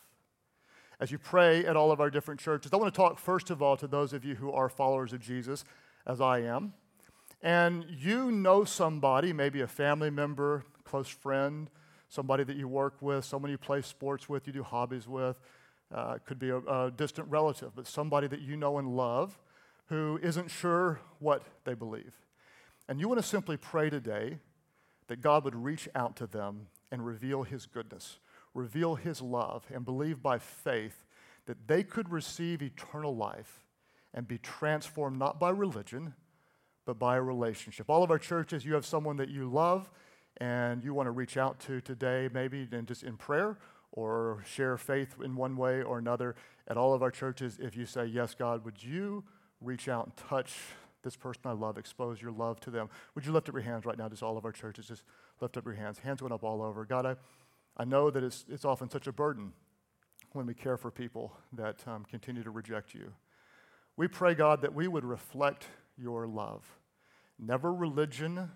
As 0.99 1.11
you 1.11 1.17
pray 1.17 1.65
at 1.65 1.75
all 1.75 1.91
of 1.91 1.99
our 1.99 2.09
different 2.09 2.39
churches, 2.39 2.71
I 2.71 2.77
want 2.77 2.93
to 2.93 2.97
talk 2.97 3.17
first 3.17 3.49
of 3.49 3.61
all 3.61 3.75
to 3.77 3.87
those 3.87 4.13
of 4.13 4.23
you 4.23 4.35
who 4.35 4.51
are 4.51 4.69
followers 4.69 5.13
of 5.13 5.19
Jesus, 5.19 5.63
as 6.05 6.21
I 6.21 6.39
am. 6.39 6.73
And 7.43 7.85
you 7.89 8.31
know 8.31 8.63
somebody, 8.63 9.33
maybe 9.33 9.59
a 9.61 9.67
family 9.67 10.09
member, 10.09 10.63
close 10.85 11.09
friend, 11.09 11.69
somebody 12.07 12.45
that 12.45 12.55
you 12.55 12.69
work 12.69 12.95
with, 13.01 13.25
someone 13.25 13.51
you 13.51 13.57
play 13.57 13.81
sports 13.81 14.29
with, 14.29 14.47
you 14.47 14.53
do 14.53 14.63
hobbies 14.63 15.09
with, 15.09 15.37
uh, 15.93 16.19
could 16.25 16.39
be 16.39 16.49
a, 16.49 16.57
a 16.59 16.91
distant 16.91 17.29
relative, 17.29 17.71
but 17.75 17.85
somebody 17.85 18.27
that 18.27 18.39
you 18.39 18.55
know 18.55 18.77
and 18.77 18.95
love 18.95 19.37
who 19.87 20.17
isn't 20.23 20.49
sure 20.49 21.01
what 21.19 21.43
they 21.65 21.73
believe. 21.73 22.13
And 22.87 22.99
you 22.99 23.09
want 23.09 23.21
to 23.21 23.27
simply 23.27 23.57
pray 23.57 23.89
today 23.89 24.39
that 25.07 25.21
God 25.21 25.43
would 25.43 25.55
reach 25.55 25.89
out 25.93 26.15
to 26.17 26.27
them 26.27 26.67
and 26.91 27.05
reveal 27.05 27.43
His 27.43 27.65
goodness, 27.65 28.19
reveal 28.53 28.95
His 28.95 29.21
love, 29.21 29.65
and 29.73 29.83
believe 29.83 30.23
by 30.23 30.39
faith 30.39 31.03
that 31.45 31.67
they 31.67 31.83
could 31.83 32.09
receive 32.09 32.61
eternal 32.61 33.15
life 33.15 33.65
and 34.13 34.27
be 34.27 34.37
transformed 34.37 35.19
not 35.19 35.39
by 35.39 35.49
religion, 35.49 36.13
but 36.85 36.99
by 36.99 37.15
a 37.15 37.21
relationship. 37.21 37.89
All 37.89 38.03
of 38.03 38.11
our 38.11 38.19
churches, 38.19 38.65
you 38.65 38.73
have 38.73 38.85
someone 38.85 39.17
that 39.17 39.29
you 39.29 39.49
love 39.49 39.89
and 40.37 40.83
you 40.83 40.93
want 40.93 41.07
to 41.07 41.11
reach 41.11 41.37
out 41.37 41.59
to 41.61 41.81
today, 41.81 42.29
maybe 42.33 42.67
and 42.71 42.87
just 42.87 43.03
in 43.03 43.17
prayer 43.17 43.57
or 43.91 44.43
share 44.45 44.77
faith 44.77 45.15
in 45.23 45.35
one 45.35 45.55
way 45.55 45.81
or 45.81 45.99
another. 45.99 46.35
At 46.67 46.77
all 46.77 46.93
of 46.93 47.01
our 47.01 47.11
churches, 47.11 47.57
if 47.61 47.75
you 47.75 47.85
say, 47.85 48.05
Yes, 48.05 48.33
God, 48.33 48.65
would 48.65 48.83
you 48.83 49.23
reach 49.61 49.87
out 49.87 50.05
and 50.05 50.15
touch 50.17 50.53
this 51.03 51.15
person 51.15 51.41
I 51.45 51.51
love, 51.51 51.77
expose 51.77 52.21
your 52.21 52.31
love 52.31 52.59
to 52.61 52.71
them? 52.71 52.89
Would 53.15 53.25
you 53.25 53.31
lift 53.31 53.49
up 53.49 53.55
your 53.55 53.63
hands 53.63 53.85
right 53.85 53.97
now? 53.97 54.09
Just 54.09 54.23
all 54.23 54.37
of 54.37 54.45
our 54.45 54.51
churches, 54.51 54.87
just 54.87 55.03
lift 55.39 55.57
up 55.57 55.65
your 55.65 55.75
hands. 55.75 55.99
Hands 55.99 56.21
went 56.21 56.33
up 56.33 56.43
all 56.43 56.61
over. 56.61 56.85
God, 56.85 57.05
I, 57.05 57.15
I 57.77 57.85
know 57.85 58.09
that 58.09 58.23
it's, 58.23 58.45
it's 58.49 58.65
often 58.65 58.89
such 58.89 59.07
a 59.07 59.11
burden 59.11 59.53
when 60.31 60.47
we 60.47 60.53
care 60.53 60.77
for 60.77 60.89
people 60.89 61.33
that 61.53 61.87
um, 61.87 62.05
continue 62.09 62.43
to 62.43 62.49
reject 62.49 62.93
you. 62.93 63.13
We 63.95 64.07
pray, 64.07 64.33
God, 64.33 64.61
that 64.61 64.73
we 64.73 64.87
would 64.87 65.05
reflect 65.05 65.67
your 65.97 66.27
love. 66.27 66.65
Never 67.39 67.73
religion, 67.73 68.51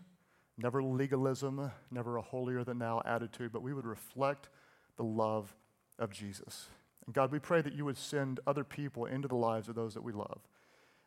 never 0.58 0.82
legalism, 0.82 1.71
never 1.91 2.17
a 2.17 2.21
holier 2.21 2.63
than 2.63 2.80
thou 2.80 3.02
attitude, 3.06 3.52
but 3.52 3.62
we 3.62 3.73
would 3.73 3.86
reflect 3.86 4.50
the 4.97 5.04
love 5.04 5.56
of 6.00 6.12
Jesus. 6.12 6.67
And 7.06 7.15
God, 7.15 7.32
we 7.32 7.39
pray 7.39 7.62
that 7.62 7.73
you 7.73 7.86
would 7.86 7.97
send 7.97 8.39
other 8.45 8.63
people 8.63 9.06
into 9.06 9.28
the 9.28 9.36
lives 9.36 9.69
of 9.69 9.76
those 9.76 9.93
that 9.93 10.04
we 10.04 10.12
love. 10.12 10.41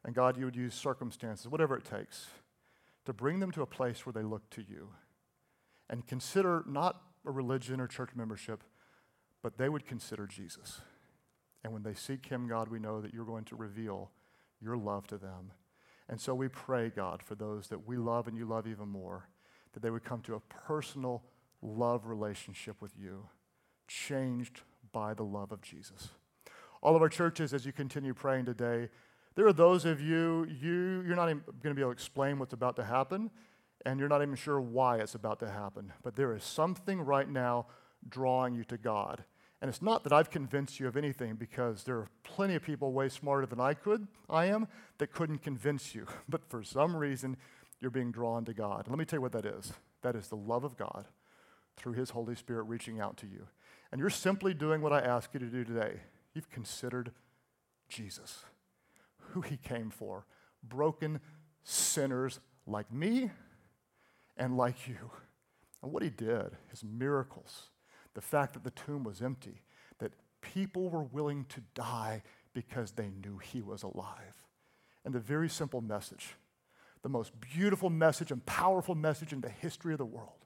And 0.05 0.15
God, 0.15 0.39
you 0.39 0.47
would 0.47 0.57
use 0.57 0.75
circumstances, 0.75 1.49
whatever 1.49 1.77
it 1.77 1.85
takes, 1.85 2.29
to 3.05 3.13
bring 3.13 3.41
them 3.41 3.51
to 3.53 3.63
a 3.63 3.67
place 3.67 4.07
where 4.07 4.13
they 4.13 4.23
look 4.23 4.49
to 4.51 4.63
you 4.63 4.89
and 5.89 6.07
consider 6.07 6.65
not 6.67 7.03
a 7.27 7.31
religion 7.31 7.81
or 7.81 7.87
church 7.87 8.11
membership, 8.15 8.65
but 9.43 9.59
they 9.59 9.69
would 9.69 9.85
consider 9.85 10.27
Jesus. 10.27 10.81
And 11.63 11.73
when 11.73 11.83
they 11.83 11.95
seek 11.95 12.27
him, 12.27 12.49
God, 12.49 12.69
we 12.69 12.79
know 12.79 13.01
that 13.01 13.13
you're 13.13 13.25
going 13.25 13.45
to 13.47 13.57
reveal 13.57 14.11
your 14.61 14.77
love 14.77 15.07
to 15.09 15.19
them. 15.19 15.53
And 16.11 16.21
so 16.21 16.35
we 16.35 16.49
pray, 16.49 16.91
God, 16.91 17.23
for 17.23 17.37
those 17.37 17.69
that 17.69 17.87
we 17.87 17.97
love 17.97 18.27
and 18.27 18.37
you 18.37 18.45
love 18.45 18.67
even 18.67 18.89
more, 18.89 19.29
that 19.73 19.81
they 19.81 19.91
would 19.91 20.05
come 20.05 20.21
to 20.23 20.35
a 20.35 20.41
personal 20.41 21.23
love 21.63 22.07
relationship 22.07 22.83
with 22.83 22.93
you 22.99 23.29
changed 23.87 24.63
by 24.93 25.15
the 25.15 25.23
love 25.23 25.53
of 25.53 25.63
Jesus. 25.63 26.09
All 26.83 26.97
of 26.97 27.03
our 27.03 27.09
churches, 27.09 27.55
as 27.55 27.65
you 27.65 27.73
continue 27.73 28.13
praying 28.13 28.47
today, 28.47 28.89
there 29.37 29.47
are 29.47 29.53
those 29.53 29.85
of 29.85 30.01
you, 30.01 30.49
you 30.61 31.05
you're 31.07 31.15
not 31.15 31.29
even 31.29 31.43
going 31.63 31.73
to 31.73 31.75
be 31.75 31.83
able 31.83 31.91
to 31.91 31.95
explain 31.95 32.41
what's 32.41 32.55
about 32.55 32.75
to 32.77 32.85
happen, 32.85 33.31
and 33.87 34.01
you're 34.01 34.09
not 34.09 34.21
even 34.21 34.35
sure 34.35 34.61
why 34.61 34.99
it's 34.99 35.15
about 35.15 35.39
to 35.41 35.49
happen. 35.49 35.93
But 36.03 36.17
there 36.17 36.35
is 36.35 36.43
something 36.43 37.01
right 37.01 37.29
now 37.29 37.67
drawing 38.09 38.55
you 38.55 38.65
to 38.65 38.77
God. 38.77 39.23
And 39.61 39.69
it's 39.69 39.83
not 39.83 40.05
that 40.05 40.13
I've 40.13 40.31
convinced 40.31 40.81
you 40.81 40.89
of 40.89 40.97
anything, 40.97 41.35
because 41.35 41.85
there 41.85 41.97
are 41.97 42.09
plenty 42.23 42.55
of 42.55 42.63
people 42.63 42.93
way 42.93 43.09
smarter 43.11 43.47
than 43.47 43.61
I 43.61 43.75
could, 43.75 44.07
I 44.29 44.47
am, 44.47 44.69
that 44.99 45.13
couldn't 45.13 45.43
convince 45.43 45.95
you. 45.95 46.07
But 46.29 46.49
for 46.49 46.63
some 46.63 46.97
reason, 46.97 47.37
you're 47.81 47.91
being 47.91 48.11
drawn 48.11 48.45
to 48.47 48.55
God. 48.55 48.87
And 48.87 48.89
let 48.89 48.99
me 48.99 49.05
tell 49.05 49.19
you 49.19 49.23
what 49.23 49.33
that 49.33 49.45
is. 49.45 49.73
That 50.03 50.17
is 50.17 50.29
the 50.29 50.37
love 50.37 50.65
of 50.65 50.79
God 50.79 51.07
through 51.77 51.93
His 51.93 52.11
Holy 52.11 52.35
Spirit 52.35 52.65
reaching 52.65 53.01
out 53.01 53.17
to 53.19 53.27
you 53.27 53.47
and 53.93 54.01
you're 54.01 54.11
simply 54.11 54.55
doing 54.55 54.81
what 54.81 54.93
I 54.93 55.01
ask 55.01 55.31
you 55.35 55.41
to 55.41 55.47
do 55.47 55.65
today. 55.65 56.01
You've 56.35 56.51
considered 56.51 57.11
Jesus, 57.89 58.45
who 59.33 59.41
he 59.41 59.57
came 59.57 59.91
for, 59.91 60.27
broken 60.63 61.21
sinners 61.65 62.41
like 62.67 62.93
me 62.93 63.31
and 64.37 64.57
like 64.57 64.87
you. 64.87 65.11
And 65.83 65.93
what 65.93 66.03
he 66.03 66.11
did, 66.11 66.57
his 66.69 66.85
miracles, 66.85 67.71
the 68.15 68.21
fact 68.21 68.55
that 68.55 68.65
the 68.65 68.71
tomb 68.71 69.05
was 69.05 69.23
empty, 69.23 69.63
that 69.99 70.13
people 70.41 70.89
were 70.89 71.03
willing 71.03 71.45
to 71.51 71.61
die 71.75 72.23
because 72.53 72.93
they 72.93 73.11
knew 73.23 73.39
he 73.39 73.61
was 73.63 73.83
alive. 73.83 74.45
And 75.05 75.15
the 75.15 75.21
very 75.21 75.49
simple 75.49 75.81
message, 75.81 76.35
the 77.03 77.09
most 77.09 77.33
beautiful 77.41 77.91
message 77.91 78.31
and 78.31 78.45
powerful 78.45 78.95
message 78.95 79.33
in 79.33 79.41
the 79.41 79.49
history 79.49 79.93
of 79.93 79.99
the 79.99 80.05
world 80.05 80.41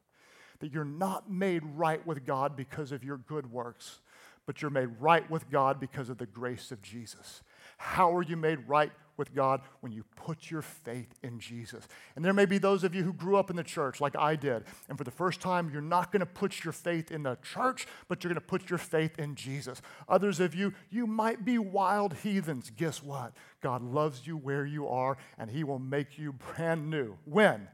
that 0.61 0.73
you're 0.73 0.85
not 0.85 1.31
made 1.31 1.63
right 1.75 2.07
with 2.07 2.25
God 2.25 2.57
because 2.57 2.93
of 2.93 3.05
your 3.05 3.17
good 3.17 3.51
works, 3.51 4.01
but 4.47 4.63
you're 4.63 4.71
made 4.71 4.89
right 5.01 5.29
with 5.31 5.51
God 5.51 5.81
because 5.81 6.09
of 6.09 6.19
the 6.19 6.27
grace 6.27 6.71
of 6.71 6.81
Jesus. 6.81 7.43
How 7.77 8.15
are 8.17 8.23
you 8.23 8.37
made 8.37 8.69
right 8.69 8.93
with 9.17 9.35
God 9.35 9.61
when 9.81 9.93
you 9.93 10.05
put 10.17 10.51
your 10.51 10.63
faith 10.63 11.15
in 11.23 11.39
Jesus? 11.39 11.87
And 12.17 12.25
there 12.25 12.33
may 12.33 12.47
be 12.47 12.59
those 12.59 12.85
of 12.85 12.95
you 12.95 13.03
who 13.03 13.13
grew 13.13 13.37
up 13.37 13.51
in 13.51 13.57
the 13.57 13.63
church 13.63 14.01
like 14.01 14.17
I 14.17 14.37
did, 14.37 14.65
and 14.89 14.99
for 14.99 15.05
the 15.05 15.11
first 15.11 15.41
time, 15.41 15.71
you're 15.73 15.83
not 15.83 16.13
going 16.13 16.21
to 16.21 16.27
put 16.27 16.65
your 16.65 16.73
faith 16.73 17.11
in 17.11 17.23
the 17.23 17.37
church, 17.43 17.87
but 18.09 18.23
you're 18.23 18.33
going 18.33 18.41
to 18.41 18.47
put 18.47 18.71
your 18.71 18.79
faith 18.79 19.19
in 19.19 19.35
Jesus. 19.35 19.81
Others 20.09 20.41
of 20.41 20.55
you, 20.55 20.73
you 20.91 21.07
might 21.07 21.45
be 21.45 21.59
wild 21.59 22.15
heathens. 22.23 22.71
Guess 22.77 23.03
what? 23.03 23.33
God 23.61 23.83
loves 23.83 24.27
you 24.27 24.37
where 24.37 24.67
you 24.67 24.89
are, 24.89 25.17
and 25.39 25.51
He 25.51 25.65
will 25.65 25.79
make 25.79 26.19
you 26.19 26.33
brand 26.33 26.91
new. 26.91 27.17
When? 27.25 27.69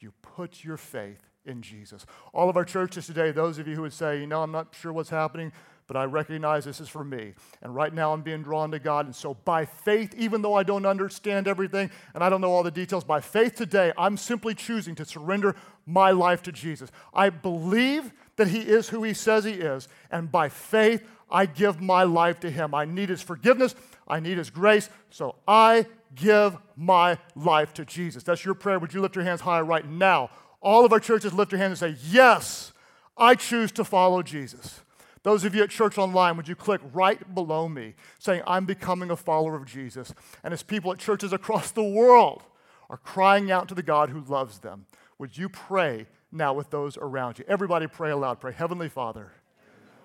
You 0.00 0.12
put 0.22 0.64
your 0.64 0.76
faith 0.76 1.22
in 1.46 1.62
Jesus. 1.62 2.06
All 2.32 2.48
of 2.48 2.56
our 2.56 2.64
churches 2.64 3.06
today, 3.06 3.30
those 3.30 3.58
of 3.58 3.68
you 3.68 3.74
who 3.74 3.82
would 3.82 3.92
say, 3.92 4.20
you 4.20 4.26
know, 4.26 4.42
I'm 4.42 4.52
not 4.52 4.74
sure 4.78 4.92
what's 4.92 5.10
happening, 5.10 5.52
but 5.86 5.96
I 5.96 6.04
recognize 6.04 6.64
this 6.64 6.80
is 6.80 6.88
for 6.88 7.04
me. 7.04 7.34
And 7.62 7.74
right 7.74 7.92
now 7.92 8.12
I'm 8.12 8.22
being 8.22 8.42
drawn 8.42 8.70
to 8.70 8.78
God. 8.78 9.06
And 9.06 9.14
so, 9.14 9.34
by 9.34 9.66
faith, 9.66 10.14
even 10.16 10.40
though 10.40 10.54
I 10.54 10.62
don't 10.62 10.86
understand 10.86 11.46
everything 11.46 11.90
and 12.14 12.24
I 12.24 12.28
don't 12.28 12.40
know 12.40 12.52
all 12.52 12.62
the 12.62 12.70
details, 12.70 13.04
by 13.04 13.20
faith 13.20 13.54
today, 13.54 13.92
I'm 13.98 14.16
simply 14.16 14.54
choosing 14.54 14.94
to 14.96 15.04
surrender 15.04 15.54
my 15.86 16.10
life 16.10 16.42
to 16.44 16.52
Jesus. 16.52 16.90
I 17.12 17.28
believe 17.30 18.12
that 18.36 18.48
He 18.48 18.60
is 18.60 18.88
who 18.88 19.02
He 19.02 19.12
says 19.12 19.44
He 19.44 19.52
is. 19.52 19.88
And 20.10 20.32
by 20.32 20.48
faith, 20.48 21.06
I 21.30 21.46
give 21.46 21.80
my 21.80 22.04
life 22.04 22.40
to 22.40 22.50
Him. 22.50 22.74
I 22.74 22.86
need 22.86 23.10
His 23.10 23.20
forgiveness, 23.20 23.74
I 24.08 24.20
need 24.20 24.38
His 24.38 24.50
grace. 24.50 24.88
So, 25.10 25.36
I 25.46 25.86
give 26.14 26.56
my 26.76 27.18
life 27.34 27.74
to 27.74 27.84
Jesus. 27.84 28.22
That's 28.22 28.44
your 28.44 28.54
prayer. 28.54 28.78
Would 28.78 28.94
you 28.94 29.02
lift 29.02 29.16
your 29.16 29.24
hands 29.24 29.42
high 29.42 29.60
right 29.60 29.86
now? 29.86 30.30
All 30.62 30.86
of 30.86 30.92
our 30.94 31.00
churches 31.00 31.34
lift 31.34 31.52
your 31.52 31.58
hands 31.58 31.82
and 31.82 31.94
say, 31.94 32.00
Yes, 32.10 32.72
I 33.18 33.34
choose 33.34 33.70
to 33.72 33.84
follow 33.84 34.22
Jesus. 34.22 34.80
Those 35.24 35.44
of 35.44 35.54
you 35.54 35.62
at 35.62 35.70
Church 35.70 35.96
Online, 35.96 36.36
would 36.36 36.48
you 36.48 36.54
click 36.54 36.82
right 36.92 37.34
below 37.34 37.66
me 37.66 37.94
saying, 38.18 38.42
I'm 38.46 38.66
becoming 38.66 39.10
a 39.10 39.16
follower 39.16 39.56
of 39.56 39.64
Jesus? 39.64 40.14
And 40.44 40.52
as 40.52 40.62
people 40.62 40.92
at 40.92 40.98
churches 40.98 41.32
across 41.32 41.70
the 41.70 41.82
world 41.82 42.42
are 42.90 42.98
crying 42.98 43.50
out 43.50 43.66
to 43.68 43.74
the 43.74 43.82
God 43.82 44.10
who 44.10 44.20
loves 44.20 44.58
them, 44.58 44.84
would 45.18 45.38
you 45.38 45.48
pray 45.48 46.06
now 46.30 46.52
with 46.52 46.68
those 46.68 46.98
around 46.98 47.38
you? 47.38 47.46
Everybody 47.48 47.86
pray 47.86 48.10
aloud. 48.10 48.38
Pray, 48.38 48.52
Heavenly 48.52 48.90
Father, 48.90 49.32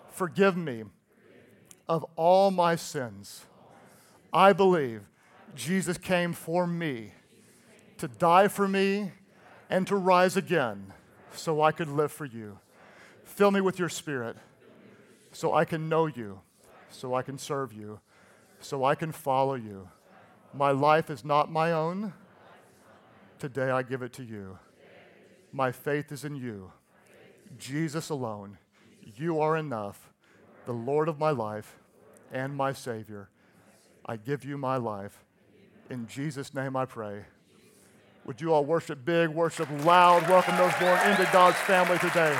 forgive 0.09 0.55
me 0.55 0.85
of 1.89 2.05
all 2.15 2.49
my 2.49 2.77
sins. 2.77 3.45
I 4.31 4.53
believe 4.53 5.01
Jesus 5.53 5.97
came 5.97 6.31
for 6.31 6.65
me 6.65 7.11
to 7.97 8.07
die 8.07 8.47
for 8.47 8.69
me 8.69 9.11
and 9.69 9.85
to 9.87 9.97
rise 9.97 10.37
again 10.37 10.93
so 11.33 11.61
I 11.61 11.73
could 11.73 11.89
live 11.89 12.13
for 12.13 12.25
you. 12.25 12.59
Fill 13.25 13.51
me 13.51 13.59
with 13.59 13.77
your 13.79 13.89
spirit 13.89 14.37
so 15.31 15.53
I 15.53 15.65
can 15.65 15.89
know 15.89 16.05
you, 16.05 16.41
so 16.89 17.13
I 17.13 17.21
can 17.21 17.37
serve 17.37 17.73
you, 17.73 17.99
so 18.59 18.83
I 18.83 18.95
can 18.95 19.11
follow 19.11 19.55
you. 19.55 19.89
My 20.53 20.71
life 20.71 21.09
is 21.09 21.23
not 21.23 21.51
my 21.51 21.71
own. 21.71 22.13
Today 23.37 23.69
I 23.69 23.83
give 23.83 24.01
it 24.01 24.13
to 24.13 24.23
you. 24.23 24.57
My 25.51 25.71
faith 25.71 26.11
is 26.11 26.23
in 26.25 26.35
you. 26.35 26.71
Jesus 27.57 28.09
alone. 28.09 28.57
You 29.15 29.39
are 29.39 29.57
enough, 29.57 30.11
the 30.65 30.73
Lord 30.73 31.07
of 31.07 31.19
my 31.19 31.31
life 31.31 31.77
and 32.31 32.55
my 32.55 32.73
Savior. 32.73 33.29
I 34.05 34.17
give 34.17 34.43
you 34.43 34.57
my 34.57 34.77
life. 34.77 35.23
In 35.89 36.07
Jesus' 36.07 36.53
name 36.53 36.75
I 36.75 36.85
pray. 36.85 37.25
Would 38.25 38.41
you 38.41 38.53
all 38.53 38.65
worship 38.65 39.05
big, 39.05 39.29
worship 39.29 39.67
loud, 39.83 40.27
welcome 40.29 40.57
those 40.57 40.73
born 40.79 40.99
into 41.09 41.27
God's 41.31 41.57
family 41.57 41.97
today? 41.97 42.37